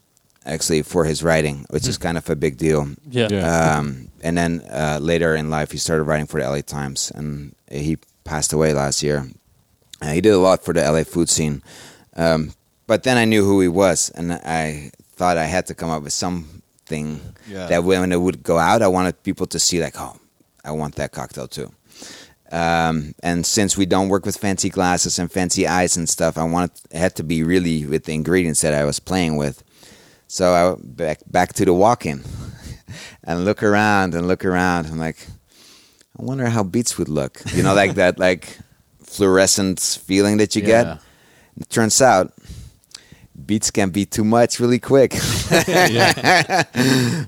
[0.47, 2.03] actually, for his writing, which is hmm.
[2.03, 2.89] kind of a big deal.
[3.09, 3.29] Yeah.
[3.31, 3.79] yeah.
[3.79, 7.55] Um, and then uh, later in life, he started writing for the LA Times, and
[7.71, 7.99] he
[8.31, 9.29] passed away last year.
[10.01, 11.63] Uh, he did a lot for the LA food scene,
[12.15, 12.53] um,
[12.87, 16.05] but then I knew who he was, and I thought I had to come up
[16.05, 17.67] with something yeah.
[17.67, 20.17] that when it would go out, I wanted people to see like, oh
[20.65, 21.73] I want that cocktail too.
[22.53, 26.45] Um, and since we don't work with fancy glasses and fancy eyes and stuff, I
[26.45, 29.63] wanted it had to be really with the ingredients that I was playing with.
[30.29, 32.23] So I back back to the walk-in
[33.25, 34.87] and look around and look around.
[34.87, 35.27] I'm like,
[36.21, 37.41] I wonder how beats would look.
[37.55, 38.59] You know, like that like
[39.03, 40.69] fluorescent feeling that you yeah.
[40.69, 40.99] get.
[41.57, 42.33] It turns out
[43.47, 45.13] beats can be too much really quick.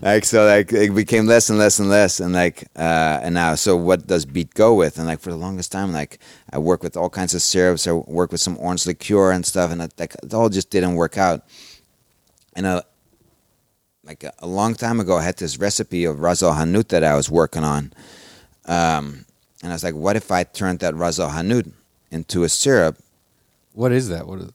[0.03, 3.55] like so, like it became less and less and less, and like uh, and now,
[3.55, 4.99] so what does beat go with?
[4.99, 6.19] And like for the longest time, like
[6.53, 7.87] I work with all kinds of syrups.
[7.87, 10.97] I work with some orange liqueur and stuff, and it, like it all just didn't
[10.97, 11.45] work out.
[12.55, 12.83] And uh,
[14.05, 17.15] like a, a, long time ago, I had this recipe of el Hanout that I
[17.15, 17.95] was working on,
[18.67, 19.25] um,
[19.63, 21.71] and I was like, what if I turned that Ras el Hanout
[22.11, 22.97] into a syrup?
[23.75, 24.27] What is that?
[24.27, 24.51] What is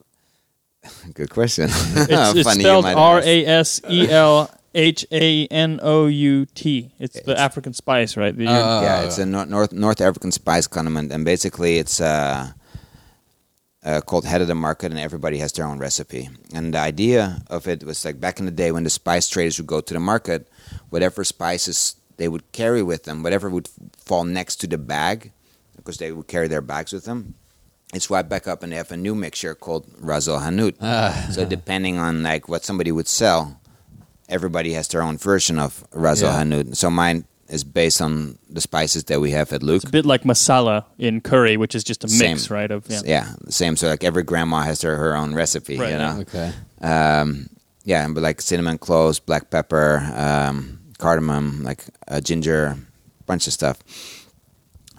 [1.14, 1.66] Good question.
[1.70, 6.92] It's, it's spelled R A S E L H A N O U T.
[7.00, 8.36] It's the African spice, right?
[8.36, 12.52] The- Uh, yeah, it's a North, North North African spice condiment, and basically it's uh,
[13.84, 16.30] uh, called head of the market, and everybody has their own recipe.
[16.54, 19.58] And the idea of it was like back in the day when the spice traders
[19.58, 20.48] would go to the market,
[20.90, 25.32] whatever spices they would carry with them, whatever would fall next to the bag,
[25.76, 27.36] because they would carry their bags with them,
[27.94, 30.76] it's right back up and they have a new mixture called Ras el Hanout.
[30.82, 33.60] Uh, so depending on like what somebody would sell,
[34.28, 36.44] everybody has their own version of Ras el yeah.
[36.44, 36.76] Hanout.
[36.76, 39.86] So mine is based on the spices that we have at Lucques.
[39.86, 42.56] It's a bit like masala in curry, which is just a mix, same.
[42.56, 42.70] right?
[42.70, 43.02] Of yeah.
[43.06, 43.78] yeah, same.
[43.78, 46.20] So like every grandma has her, her own recipe, right, you know.
[46.22, 46.52] Okay.
[46.82, 47.50] Um,
[47.86, 52.78] yeah, but like cinnamon cloves, black pepper, um, cardamom, like uh, ginger,
[53.26, 53.80] bunch of stuff.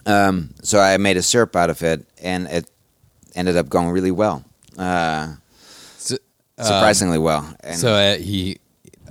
[0.07, 2.70] Um, so I made a syrup out of it, and it
[3.34, 4.44] ended up going really well.
[4.76, 5.34] Uh,
[5.99, 6.16] so,
[6.57, 7.55] um, surprisingly well.
[7.61, 8.59] And so uh, he,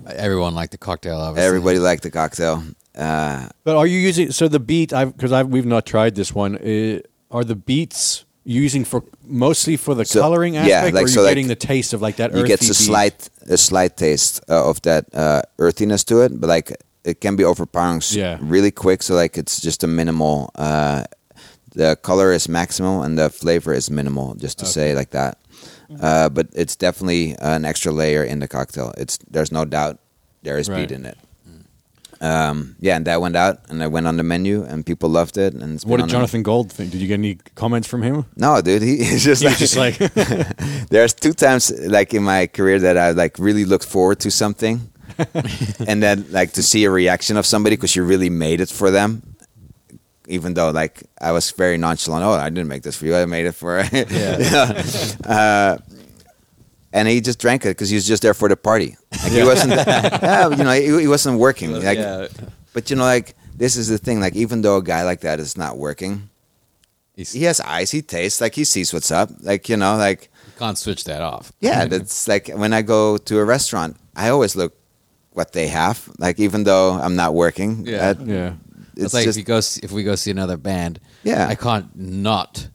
[0.08, 1.18] everyone liked the cocktail.
[1.20, 2.64] Obviously, everybody liked the cocktail.
[2.96, 4.90] Uh, but are you using so the beet?
[4.90, 6.58] Because I've we've not tried this one.
[6.58, 11.10] Uh, are the beets using for mostly for the so, coloring aspect, yeah, like, or
[11.10, 12.34] so getting like, the taste of like that?
[12.34, 16.48] You get a slight a slight taste uh, of that uh, earthiness to it, but
[16.48, 16.72] like
[17.04, 18.38] it can be overpowering yeah.
[18.41, 19.04] really quick.
[19.04, 21.04] So like it's just a minimal uh,
[21.76, 24.72] the color is maximal and the flavor is minimal, just to okay.
[24.72, 25.38] say like that.
[25.89, 26.04] Mm-hmm.
[26.04, 28.93] Uh, but it's definitely an extra layer in the cocktail.
[28.98, 30.00] It's there's no doubt
[30.43, 30.88] there is right.
[30.88, 31.18] beet in it.
[32.20, 35.38] Um, yeah, and that went out, and I went on the menu, and people loved
[35.38, 35.53] it.
[35.53, 36.91] And what did Jonathan Gold think?
[36.91, 38.26] Did you get any comments from him?
[38.36, 39.97] No, dude, he, he's just he like, just like
[40.89, 44.89] there's two times like in my career that I like really looked forward to something,
[45.88, 48.89] and then like to see a reaction of somebody because you really made it for
[48.89, 49.36] them,
[50.28, 52.26] even though like I was very nonchalant.
[52.26, 53.15] Oh, I didn't make this for you.
[53.15, 53.84] I made it for.
[53.93, 54.84] yeah.
[55.24, 55.78] uh,
[56.94, 58.96] and he just drank it because he was just there for the party.
[59.24, 61.74] Like he wasn't, yeah, you know, he, he, wasn't working.
[61.74, 62.28] Like, yeah.
[62.74, 64.20] but you know, like this is the thing.
[64.20, 66.30] Like even though a guy like that is not working,
[67.16, 67.92] He's- he has eyes.
[67.92, 69.30] He tastes like he sees what's up.
[69.42, 70.30] Like you know, like
[70.60, 71.52] Can't switch that off.
[71.60, 74.76] yeah, that's like when I go to a restaurant, I always look
[75.32, 76.10] what they have.
[76.20, 78.14] Like even though I'm not working, Yeah.
[78.14, 78.54] that- Yeah.
[78.96, 81.48] It's, it's like just if you go see, if we go see another band, Yeah.
[81.48, 82.68] I can't not,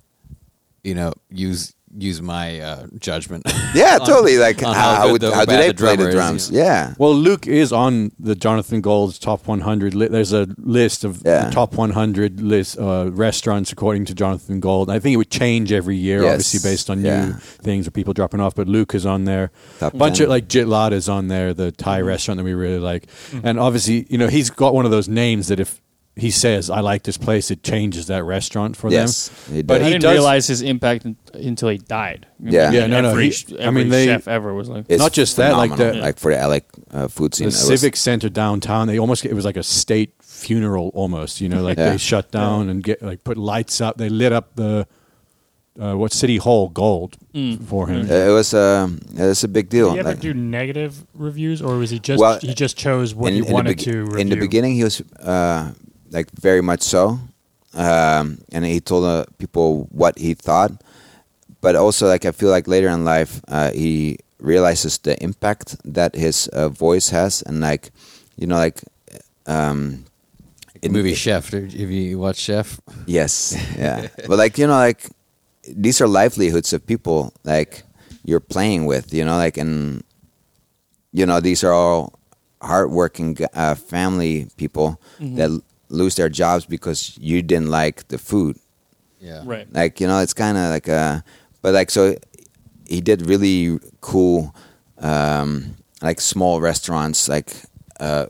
[0.85, 3.45] you know, use use my uh, judgment.
[3.74, 4.38] yeah, on- totally.
[4.38, 6.51] Like how, how, would, the- how do they the play the drummer is, drums?
[6.51, 9.95] Yeah, Well, Lucques is on the Jonathan Gold's top 100.
[9.95, 11.47] Li- there's a list of Yeah.
[11.47, 14.90] the top 100 list uh, restaurants according to Jonathan Gold.
[14.90, 16.32] I think it would change every year, Yes.
[16.32, 18.55] obviously based on new things or people dropping off.
[18.55, 19.51] But Lucques is on there.
[19.78, 20.24] Top a bunch 10.
[20.24, 23.07] of like Jitlada is on there, the Thai restaurant that we really like.
[23.43, 25.80] And obviously, you know, he's got one of those names that if
[26.15, 29.55] he says I like this place, it changes that restaurant for yes, them.
[29.57, 29.83] he But does.
[29.83, 32.27] I he didn't does- realize his impact un- until he died.
[32.39, 32.71] Yeah.
[32.71, 35.13] Yeah, no, no, Every, he- sh- I mean, they- chef ever was like, It's Not
[35.13, 36.01] just that, like phenomenal.
[36.03, 36.61] the- like for the LA
[36.93, 39.63] uh, food scene, the it was- civic center downtown they almost it was like a
[39.63, 41.91] state funeral almost you know like Yeah.
[41.91, 44.87] they shut down and get like put lights up they lit up the
[45.81, 47.63] uh, what city hall gold Mm.
[47.65, 49.87] for him Uh, it was um, it was a big deal.
[49.89, 53.15] Did he ever Like, do negative reviews, or was he just Well, he just chose
[53.15, 54.19] what in, he in wanted begi- to review?
[54.19, 55.71] in the beginning, he was uh,
[56.13, 57.19] like very much so,
[57.75, 60.73] um, and he told uh, people what he thought.
[61.61, 66.15] But also, like I feel like later in life, uh, he realizes the impact that
[66.15, 67.91] his uh, voice has, and like
[68.37, 68.83] you know, like
[69.47, 70.05] um,
[70.81, 71.51] The movie Chef.
[71.51, 72.81] Have you watched Chef?
[73.07, 74.09] Yes, yeah.
[74.27, 75.07] but like you know, like
[75.69, 77.85] these are livelihoods of people like
[78.25, 79.15] you're playing with.
[79.15, 80.03] You know, like and
[81.13, 82.19] you know these are all
[82.61, 88.57] hardworking uh, family people that l- lose their jobs because you didn't like the food.
[89.20, 89.43] Yeah.
[89.45, 89.72] right.
[89.72, 91.22] Like you know, it's kind of like a,
[91.62, 92.16] but like so,
[92.88, 94.55] he did really cool,
[94.99, 97.53] um, like small restaurants, like
[98.01, 98.26] uh,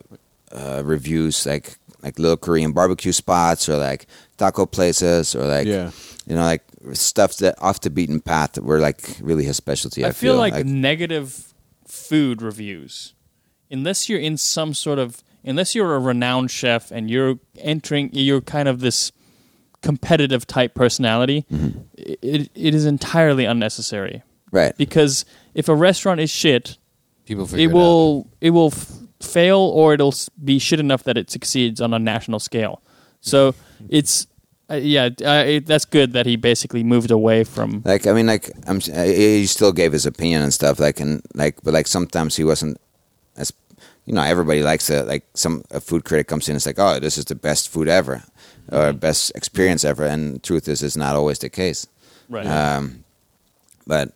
[0.52, 4.06] uh, reviews, like like little Korean barbecue spots or like
[4.36, 5.92] taco places or like Yeah.
[6.26, 10.04] you know like stuff that off the beaten path that were like really his specialty.
[10.04, 11.54] I, I feel like, negative
[11.86, 13.14] food reviews,
[13.70, 18.40] unless you're in some sort of, unless you're a renowned chef and you're entering, you're
[18.40, 19.12] kind of this
[19.82, 21.80] competitive type personality, Mm-hmm.
[21.96, 24.22] it, it is entirely unnecessary.
[24.50, 24.76] right.
[24.76, 25.24] Because
[25.54, 26.78] if a restaurant is shit,
[27.24, 28.90] People it it, will it will f-
[29.20, 32.82] fail or it'll be shit enough that it succeeds on a national scale.
[33.20, 33.54] So
[33.88, 34.26] it's
[34.70, 37.82] uh, yeah, uh, it, that's good that he basically moved away from.
[37.84, 40.80] Like I mean, like I'm, s- uh, he still gave his opinion and stuff.
[40.80, 42.78] Like and like, but like sometimes he wasn't
[43.36, 43.52] as,
[44.06, 46.78] you know, everybody likes to like some a food critic comes in and it's like,
[46.78, 48.22] oh, this is the best food ever,
[48.70, 50.04] or best experience ever.
[50.04, 51.86] And the truth is, it's not always the case.
[52.28, 52.46] Right.
[52.46, 53.04] Um,
[53.86, 54.12] but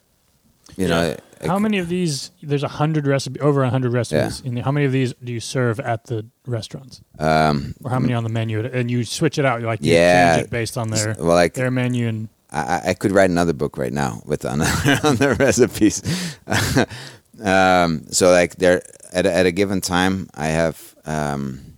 [0.76, 1.10] you know,
[1.40, 2.30] like- How many of these?
[2.42, 4.40] There's a hundred recipe, over a hundred recipes.
[4.40, 7.98] In the, how many of these do you serve at the restaurants, um, or how
[7.98, 8.64] many on the menu?
[8.64, 9.60] And you switch it out.
[9.60, 10.36] You like you Yeah.
[10.36, 13.30] change it based on their well, like their menu and I, I- I could write
[13.30, 14.60] another book right now with on,
[15.04, 16.02] on the recipes.
[17.44, 18.82] um, so like there
[19.12, 21.76] at a, at a given time, I have um,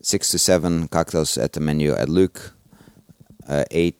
[0.00, 2.52] six to seven cocktails at the menu at Lucques,
[3.48, 3.98] uh, eight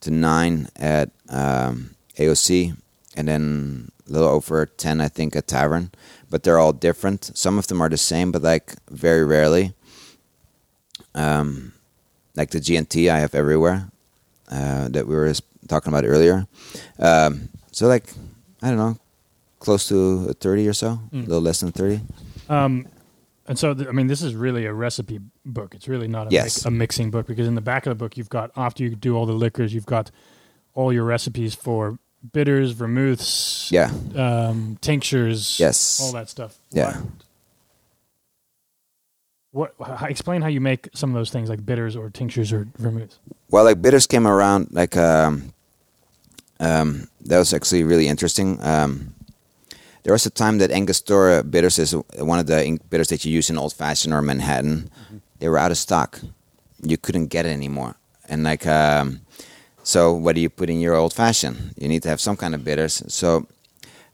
[0.00, 2.76] to nine at um, AOC,
[3.16, 5.90] and then a little over ten, I think, at Tavern.
[6.28, 7.36] But they're all different.
[7.36, 9.74] Some of them are the same, but like very rarely.
[11.14, 11.72] Um,
[12.36, 13.90] like the GNT, I have everywhere
[14.50, 15.32] uh, that we were
[15.68, 16.46] talking about earlier.
[16.98, 18.04] Um, so like
[18.62, 18.98] I don't know,
[19.60, 21.26] close to thirty or so, a Mm.
[21.28, 22.00] little less than thirty.
[22.48, 22.86] Um,
[23.46, 25.74] and so, th- I mean, this is really a recipe book.
[25.74, 26.44] It's really not a, Yes.
[26.44, 28.94] mix, a mixing book because in the back of the book, you've got, after you
[28.96, 30.10] do all the liquors, you've got
[30.74, 31.98] all your recipes for
[32.32, 36.00] bitters, vermouths, Yeah, um, tinctures, Yes.
[36.02, 36.58] all that stuff.
[36.70, 37.00] Yeah.
[39.52, 39.74] What?
[39.78, 40.02] What?
[40.10, 43.18] Explain how you make some of those things like bitters or tinctures or vermouths.
[43.50, 45.52] well, like bitters came around like um,
[46.60, 48.62] um, that was actually really interesting.
[48.62, 49.14] Um,
[50.02, 53.32] there was a time that Angostura bitters is one of the ink bitters that you
[53.32, 54.90] use in Old Fashioned or Manhattan.
[55.38, 56.20] They were out of stock.
[56.82, 57.96] You couldn't get it anymore,
[58.28, 59.20] and like um,
[59.82, 61.74] so, what do you put in your Old Fashioned?
[61.76, 63.02] You need to have some kind of bitters.
[63.08, 63.46] So,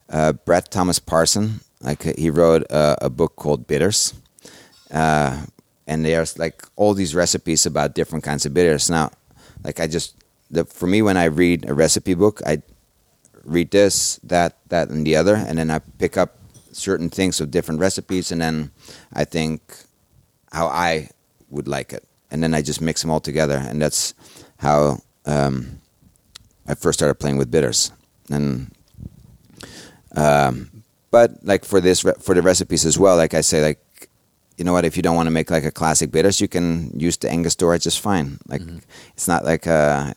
[0.08, 4.14] uh, Brett Thomas Parson, like uh, he wrote a, a book called Bitters,
[4.90, 5.44] uh,
[5.86, 8.88] and there's like all these recipes about different kinds of bitters.
[8.88, 9.10] Now,
[9.64, 10.14] like I just
[10.50, 12.62] the, for me when I read a recipe book, I
[13.46, 16.38] read this, that, that, and the other, and then I pick up
[16.72, 18.70] certain things of different recipes, and then
[19.12, 19.60] I think
[20.52, 21.10] how I
[21.48, 24.14] would like it, and then I just mix them all together, and that's
[24.58, 25.80] how um,
[26.66, 27.92] I first started playing with bitters,
[28.30, 28.70] and
[30.14, 34.10] um, but like for this re- for the recipes as well, like I say, like
[34.56, 36.90] you know what, if you don't want to make like a classic bitters, you can
[36.98, 38.38] use the Angostura just fine.
[38.48, 38.62] Like
[39.14, 40.14] it's not like uh,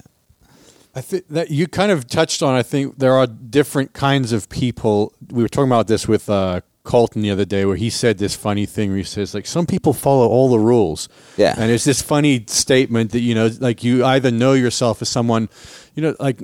[1.00, 2.56] I think that you kind of touched on.
[2.56, 5.14] I think there are different kinds of people.
[5.32, 8.36] We were talking about this with uh, Colton the other day, where he said this
[8.36, 11.08] funny thing where he says, like, some people follow all the rules.
[11.38, 11.56] Yeah.
[11.58, 15.48] And it's this funny statement that, you know, like you either know yourself as someone,
[15.96, 16.44] you know, like,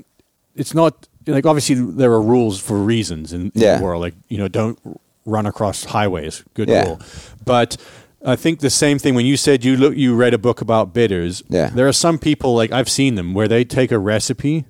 [0.55, 3.77] it's not, like, obviously there are rules for reasons in, in Yeah.
[3.77, 3.99] the world.
[4.01, 4.79] Like, you know, don't
[5.25, 6.43] run across highways.
[6.53, 6.85] Good Yeah.
[6.85, 7.01] rule.
[7.43, 7.75] But,
[8.25, 10.93] I think the same thing when you said you look you read a book about
[10.93, 11.43] bitters.
[11.49, 11.69] Yeah.
[11.69, 14.65] There are some people like I've seen them where they take a recipe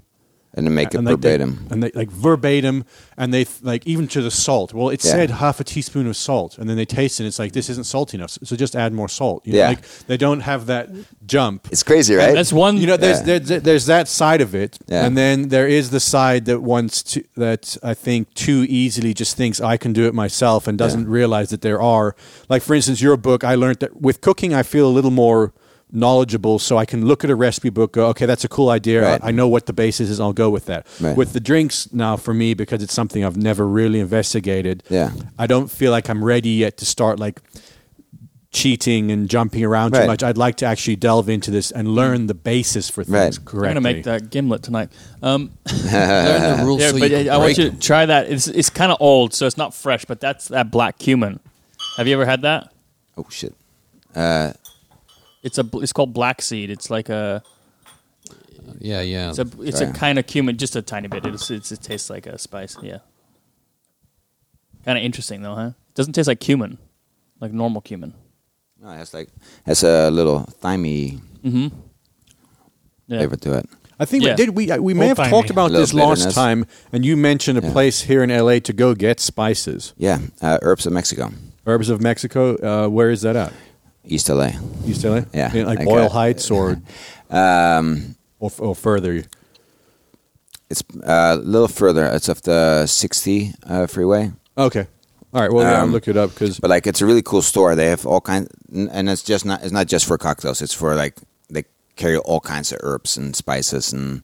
[0.56, 1.68] and then make it and they- they- verbatim.
[1.70, 2.86] and they like verbatim,
[3.18, 4.74] and they like even to the salt.
[4.74, 5.12] Well, it Yeah.
[5.12, 7.24] said half a teaspoon of salt, and then they taste it.
[7.24, 9.42] and It's like this isn't salty enough, so just add more salt.
[9.46, 9.68] You know, Yeah.
[9.70, 10.90] like they don't have that
[11.26, 11.68] jump.
[11.72, 12.34] it's crazy, right?
[12.34, 12.78] That's one.
[12.78, 13.40] You know, there's Yeah.
[13.40, 15.06] there's, there's that side of it, Yeah.
[15.06, 19.36] and then there is the side that wants to that I think too easily just
[19.38, 22.16] thinks I can do it myself and doesn't realize that there are
[22.50, 23.44] like for instance your book.
[23.44, 25.52] I learned that with cooking I feel a little more
[25.92, 29.02] knowledgeable so I can look at a recipe book go okay that's a cool idea
[29.04, 29.24] Right.
[29.24, 31.16] I, I know what the basis is I'll go with that Right.
[31.16, 35.12] with the drinks now for me because it's something I've never really investigated Yeah.
[35.38, 37.40] I don't feel like I'm ready yet to start like
[38.52, 42.28] cheating and jumping around too much I'd like to actually delve into this and learn
[42.28, 43.46] the basis for things Right.
[43.46, 44.90] correctly I'm gonna make that gimlet tonight.
[45.22, 45.52] Um,
[45.92, 48.30] Learn the rules yeah, so but I, I want you to try that.
[48.32, 51.40] It's it's kind of old, so it's not fresh, but that's that black cumin.
[51.98, 52.72] Have you ever had that?
[53.18, 53.54] oh shit.
[54.16, 54.54] Uh,
[55.46, 56.70] It's a it's called black seed.
[56.70, 57.44] It's like a
[58.80, 59.30] Yeah, yeah.
[59.30, 59.92] it's a it's Sorry.
[59.92, 61.26] a kind of cumin, just a tiny bit.
[61.26, 62.76] It's, it's it tastes like a spice.
[62.82, 63.00] Yeah.
[64.84, 65.72] Kind of interesting though, huh?
[65.94, 66.78] Doesn't taste like cumin,
[67.40, 68.14] like normal cumin.
[68.82, 69.30] no, it has like
[69.66, 71.68] has a little thymey Mm-hmm.
[73.08, 73.20] Yeah.
[73.20, 73.70] flavor to it.
[74.00, 74.32] I think Yeah.
[74.32, 74.50] we did.
[74.50, 75.30] We uh, we may have Old-timey.
[75.32, 77.72] talked about Little this last time, and you mentioned a Yeah.
[77.72, 79.94] place here in LA to go get spices.
[79.98, 81.32] Yeah, uh, herbs of Mexico,
[81.68, 82.56] Herbs of Mexico.
[82.58, 83.54] Uh, where is that at?
[84.08, 84.52] East LA.
[84.86, 85.22] East LA.
[85.34, 86.82] Yeah, In, like like, Boyle uh, Heights or,
[87.30, 89.24] Um, or or further.
[90.70, 92.06] it's uh, a little further.
[92.06, 94.32] It's off the 60 uh, freeway.
[94.58, 94.88] Okay.
[95.34, 95.52] All right.
[95.52, 97.76] Well, yeah, I'll Um, look it up because But like, it's a really cool store.
[97.76, 99.64] They have all kinds, and it's just not.
[99.64, 100.62] It's not just for cocktails.
[100.62, 101.18] It's for like
[101.50, 101.66] they
[101.98, 104.22] carry all kinds of herbs and spices and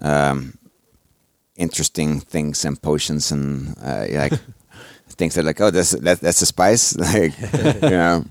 [0.00, 0.58] um,
[1.56, 4.32] interesting things and potions and uh, like
[5.08, 7.32] things that like oh that's that, that's a spice like
[7.82, 8.24] you know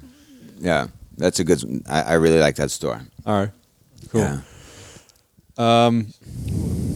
[0.61, 0.87] yeah
[1.17, 1.61] that's a good.
[1.87, 3.01] I, I really like that store.
[3.25, 3.51] all right.
[4.09, 4.21] Cool.
[4.21, 4.41] Yeah.
[5.57, 6.07] Um,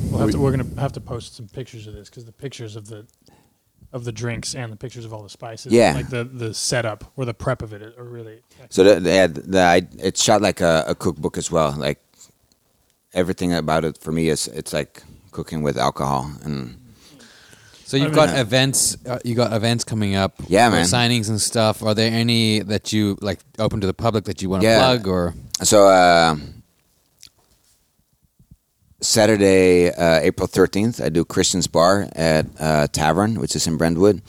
[0.09, 2.77] We'll have to, we're gonna have to post some pictures of this because the pictures
[2.77, 3.05] of the
[3.91, 5.93] of the drinks and the pictures of all the spices, Yeah.
[5.93, 8.41] like the the setup or the prep of it, are really.
[8.69, 11.73] So the, they had the, I, it's shot like a, a cookbook as well.
[11.77, 11.99] Like
[13.13, 16.77] everything about it for me is it's like cooking with alcohol and
[17.87, 18.97] So you've got mean- events.
[19.05, 20.33] Uh, you got events coming up.
[20.47, 20.85] Yeah, for man.
[20.85, 21.83] Signings and stuff.
[21.83, 24.79] Are there any that you like open to the public that you want to Yeah.
[24.79, 25.35] plug or?
[25.63, 26.35] So uh,
[29.01, 34.21] Saturday, uh, April thirteenth, I do Christiaan's Bar at uh, Tavern, which is in Brentwood,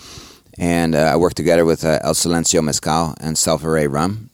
[0.59, 4.29] and uh, I work together with uh, El Silencio Mezcal and Self Array Rum,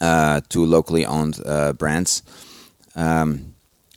[0.00, 2.22] uh, two locally owned uh, brands,
[2.96, 3.49] um,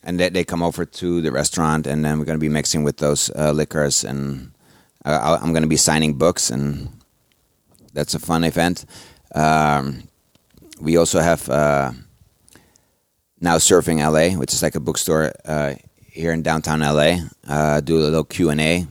[0.04, 2.84] and they, they come over to the restaurant, and then we're going to be mixing
[2.84, 4.52] with those uh, liquors, and
[5.06, 6.90] uh, I'll- I'm going to be signing books, and
[7.94, 8.86] that's a fun event.
[9.36, 10.04] Um,
[10.82, 11.50] we also have.
[11.50, 11.92] Uh,
[13.42, 15.76] Now Serving LA, which is like a bookstore uh,
[16.12, 17.18] here in downtown LA.
[17.48, 18.88] Uh, do a little Q and A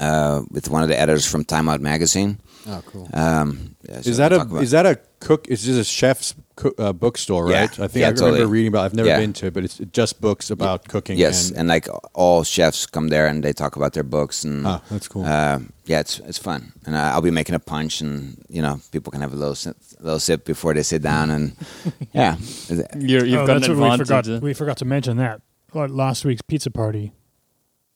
[0.00, 2.38] uh, with one of the editors from Time Out magazine.
[2.66, 3.08] Oh, cool.
[3.12, 5.46] Um, yeah, so is that a talk is that a cook?
[5.50, 7.60] It's just a chef's cook, uh, bookstore, Yeah.
[7.60, 7.70] right?
[7.80, 8.44] I think Yeah, I remember totally.
[8.52, 8.84] reading about.
[8.84, 9.18] I've never Yeah.
[9.20, 11.18] been to, it, but it's just books about cooking.
[11.18, 14.66] yes, and, and like all chefs come there and they talk about their books and
[14.66, 15.24] Ah, that's cool.
[15.24, 18.80] Uh, yeah, it's it's fun, and uh, I'll be making a punch, and you know
[18.92, 21.52] people can have a little sip, little sip before they sit down, and
[22.12, 22.36] yeah,
[22.96, 24.28] You're, you've oh, got that's an what we forgot.
[24.28, 25.40] uh, We forgot to mention that
[25.74, 27.12] last week's pizza party,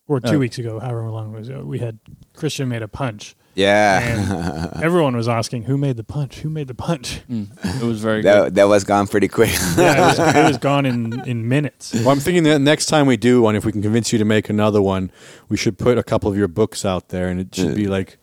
[0.09, 0.39] or two Oh.
[0.39, 1.99] weeks ago, however long it was we had
[2.37, 4.01] Christiaan made a punch, yeah.
[4.01, 7.23] and everyone was asking who made the punch, who made the punch.
[7.31, 7.49] mm,
[7.83, 8.33] it was very good.
[8.33, 9.51] that that was gone pretty quick.
[9.77, 11.93] yeah, it was, it was gone in in minutes.
[11.95, 14.25] Well, I'm thinking that next time we do one, if we can convince you to
[14.25, 15.11] make another one,
[15.49, 18.19] we should put a couple of your books out there, and it should be like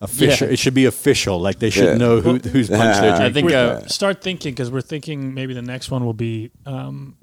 [0.00, 0.46] official.
[0.46, 0.52] Yeah.
[0.52, 1.40] It should be official.
[1.40, 1.96] Like they should Yeah.
[1.96, 5.54] know who, who's punched their I think We're- uh, start thinking because we're thinking maybe
[5.54, 7.16] the next one will be um,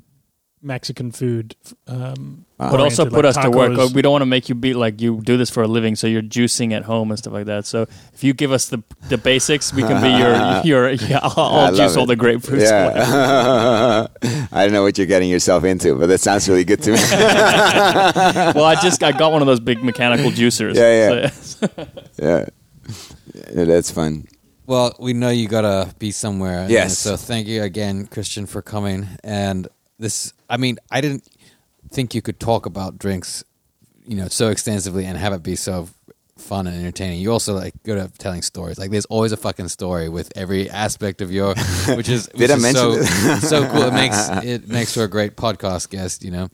[0.65, 1.55] Mexican food.
[1.87, 3.93] Um, but also put like us to work.
[3.93, 6.07] We don't want to make you be like you do this for a living, so
[6.07, 7.65] you're juicing at home and stuff like that.
[7.65, 10.33] So if you give us the the basics, we can be your
[10.65, 10.89] your.
[11.09, 12.61] Yeah, I'll, I I'll love juice all the grapefruits.
[12.61, 14.07] Yeah.
[14.51, 16.97] I don't know what you're getting yourself into, but that sounds really good to me.
[18.55, 20.75] well, I just I got one of those big mechanical juicers.
[20.75, 21.67] Yeah, So-
[22.21, 22.45] yeah.
[23.53, 24.25] yeah, that's fun.
[24.67, 26.59] Well, we know you gotta be somewhere.
[26.61, 26.97] and Yes.
[26.97, 29.07] So thank you again, Christiaan, for coming.
[29.23, 29.67] And
[29.99, 31.23] this, I mean, I didn't.
[31.91, 33.43] think you could talk about drinks,
[34.05, 35.87] you know, so extensively and have it be so
[36.37, 37.19] fun and entertaining.
[37.19, 38.77] You also like good at telling stories.
[38.77, 41.55] Like there's always a fucking story with every aspect of your,
[41.95, 43.41] which is, which Did I is mention so, it?
[43.41, 43.83] so cool.
[43.83, 46.49] It makes it makes for a great podcast guest, you know.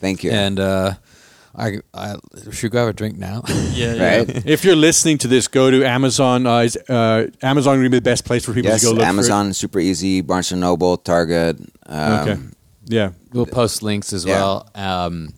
[0.00, 0.30] Thank you.
[0.30, 0.94] And uh,
[1.54, 2.16] I, I
[2.50, 3.42] should we go have a drink now.
[3.72, 4.16] Yeah, yeah.
[4.16, 4.46] right?
[4.46, 6.46] If you're listening to this, go to Amazon.
[6.46, 8.92] Uh, is, uh, Amazon going to be the best place for people yes, to go
[8.92, 10.20] look Amazon, super easy.
[10.20, 11.58] Barnes and Noble, Target.
[11.86, 12.12] Um.
[12.12, 12.40] Okay.
[12.86, 13.10] Yeah.
[13.32, 14.34] We'll post links as Yeah.
[14.40, 14.70] well.
[14.74, 15.34] Um,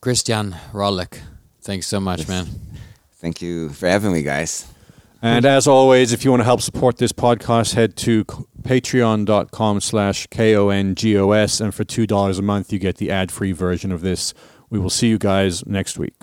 [0.00, 1.18] Christiaan Röllich,
[1.62, 2.46] thanks so much, man.
[3.20, 4.66] Thank you for having me, guys.
[5.24, 8.24] And as always, if you want to help support this podcast, head to
[8.62, 11.60] patreon.com slash K-O-N-G-O-S.
[11.60, 14.34] And for $2 a month, you get the ad-free version of this.
[14.68, 16.16] We will see you guys next week.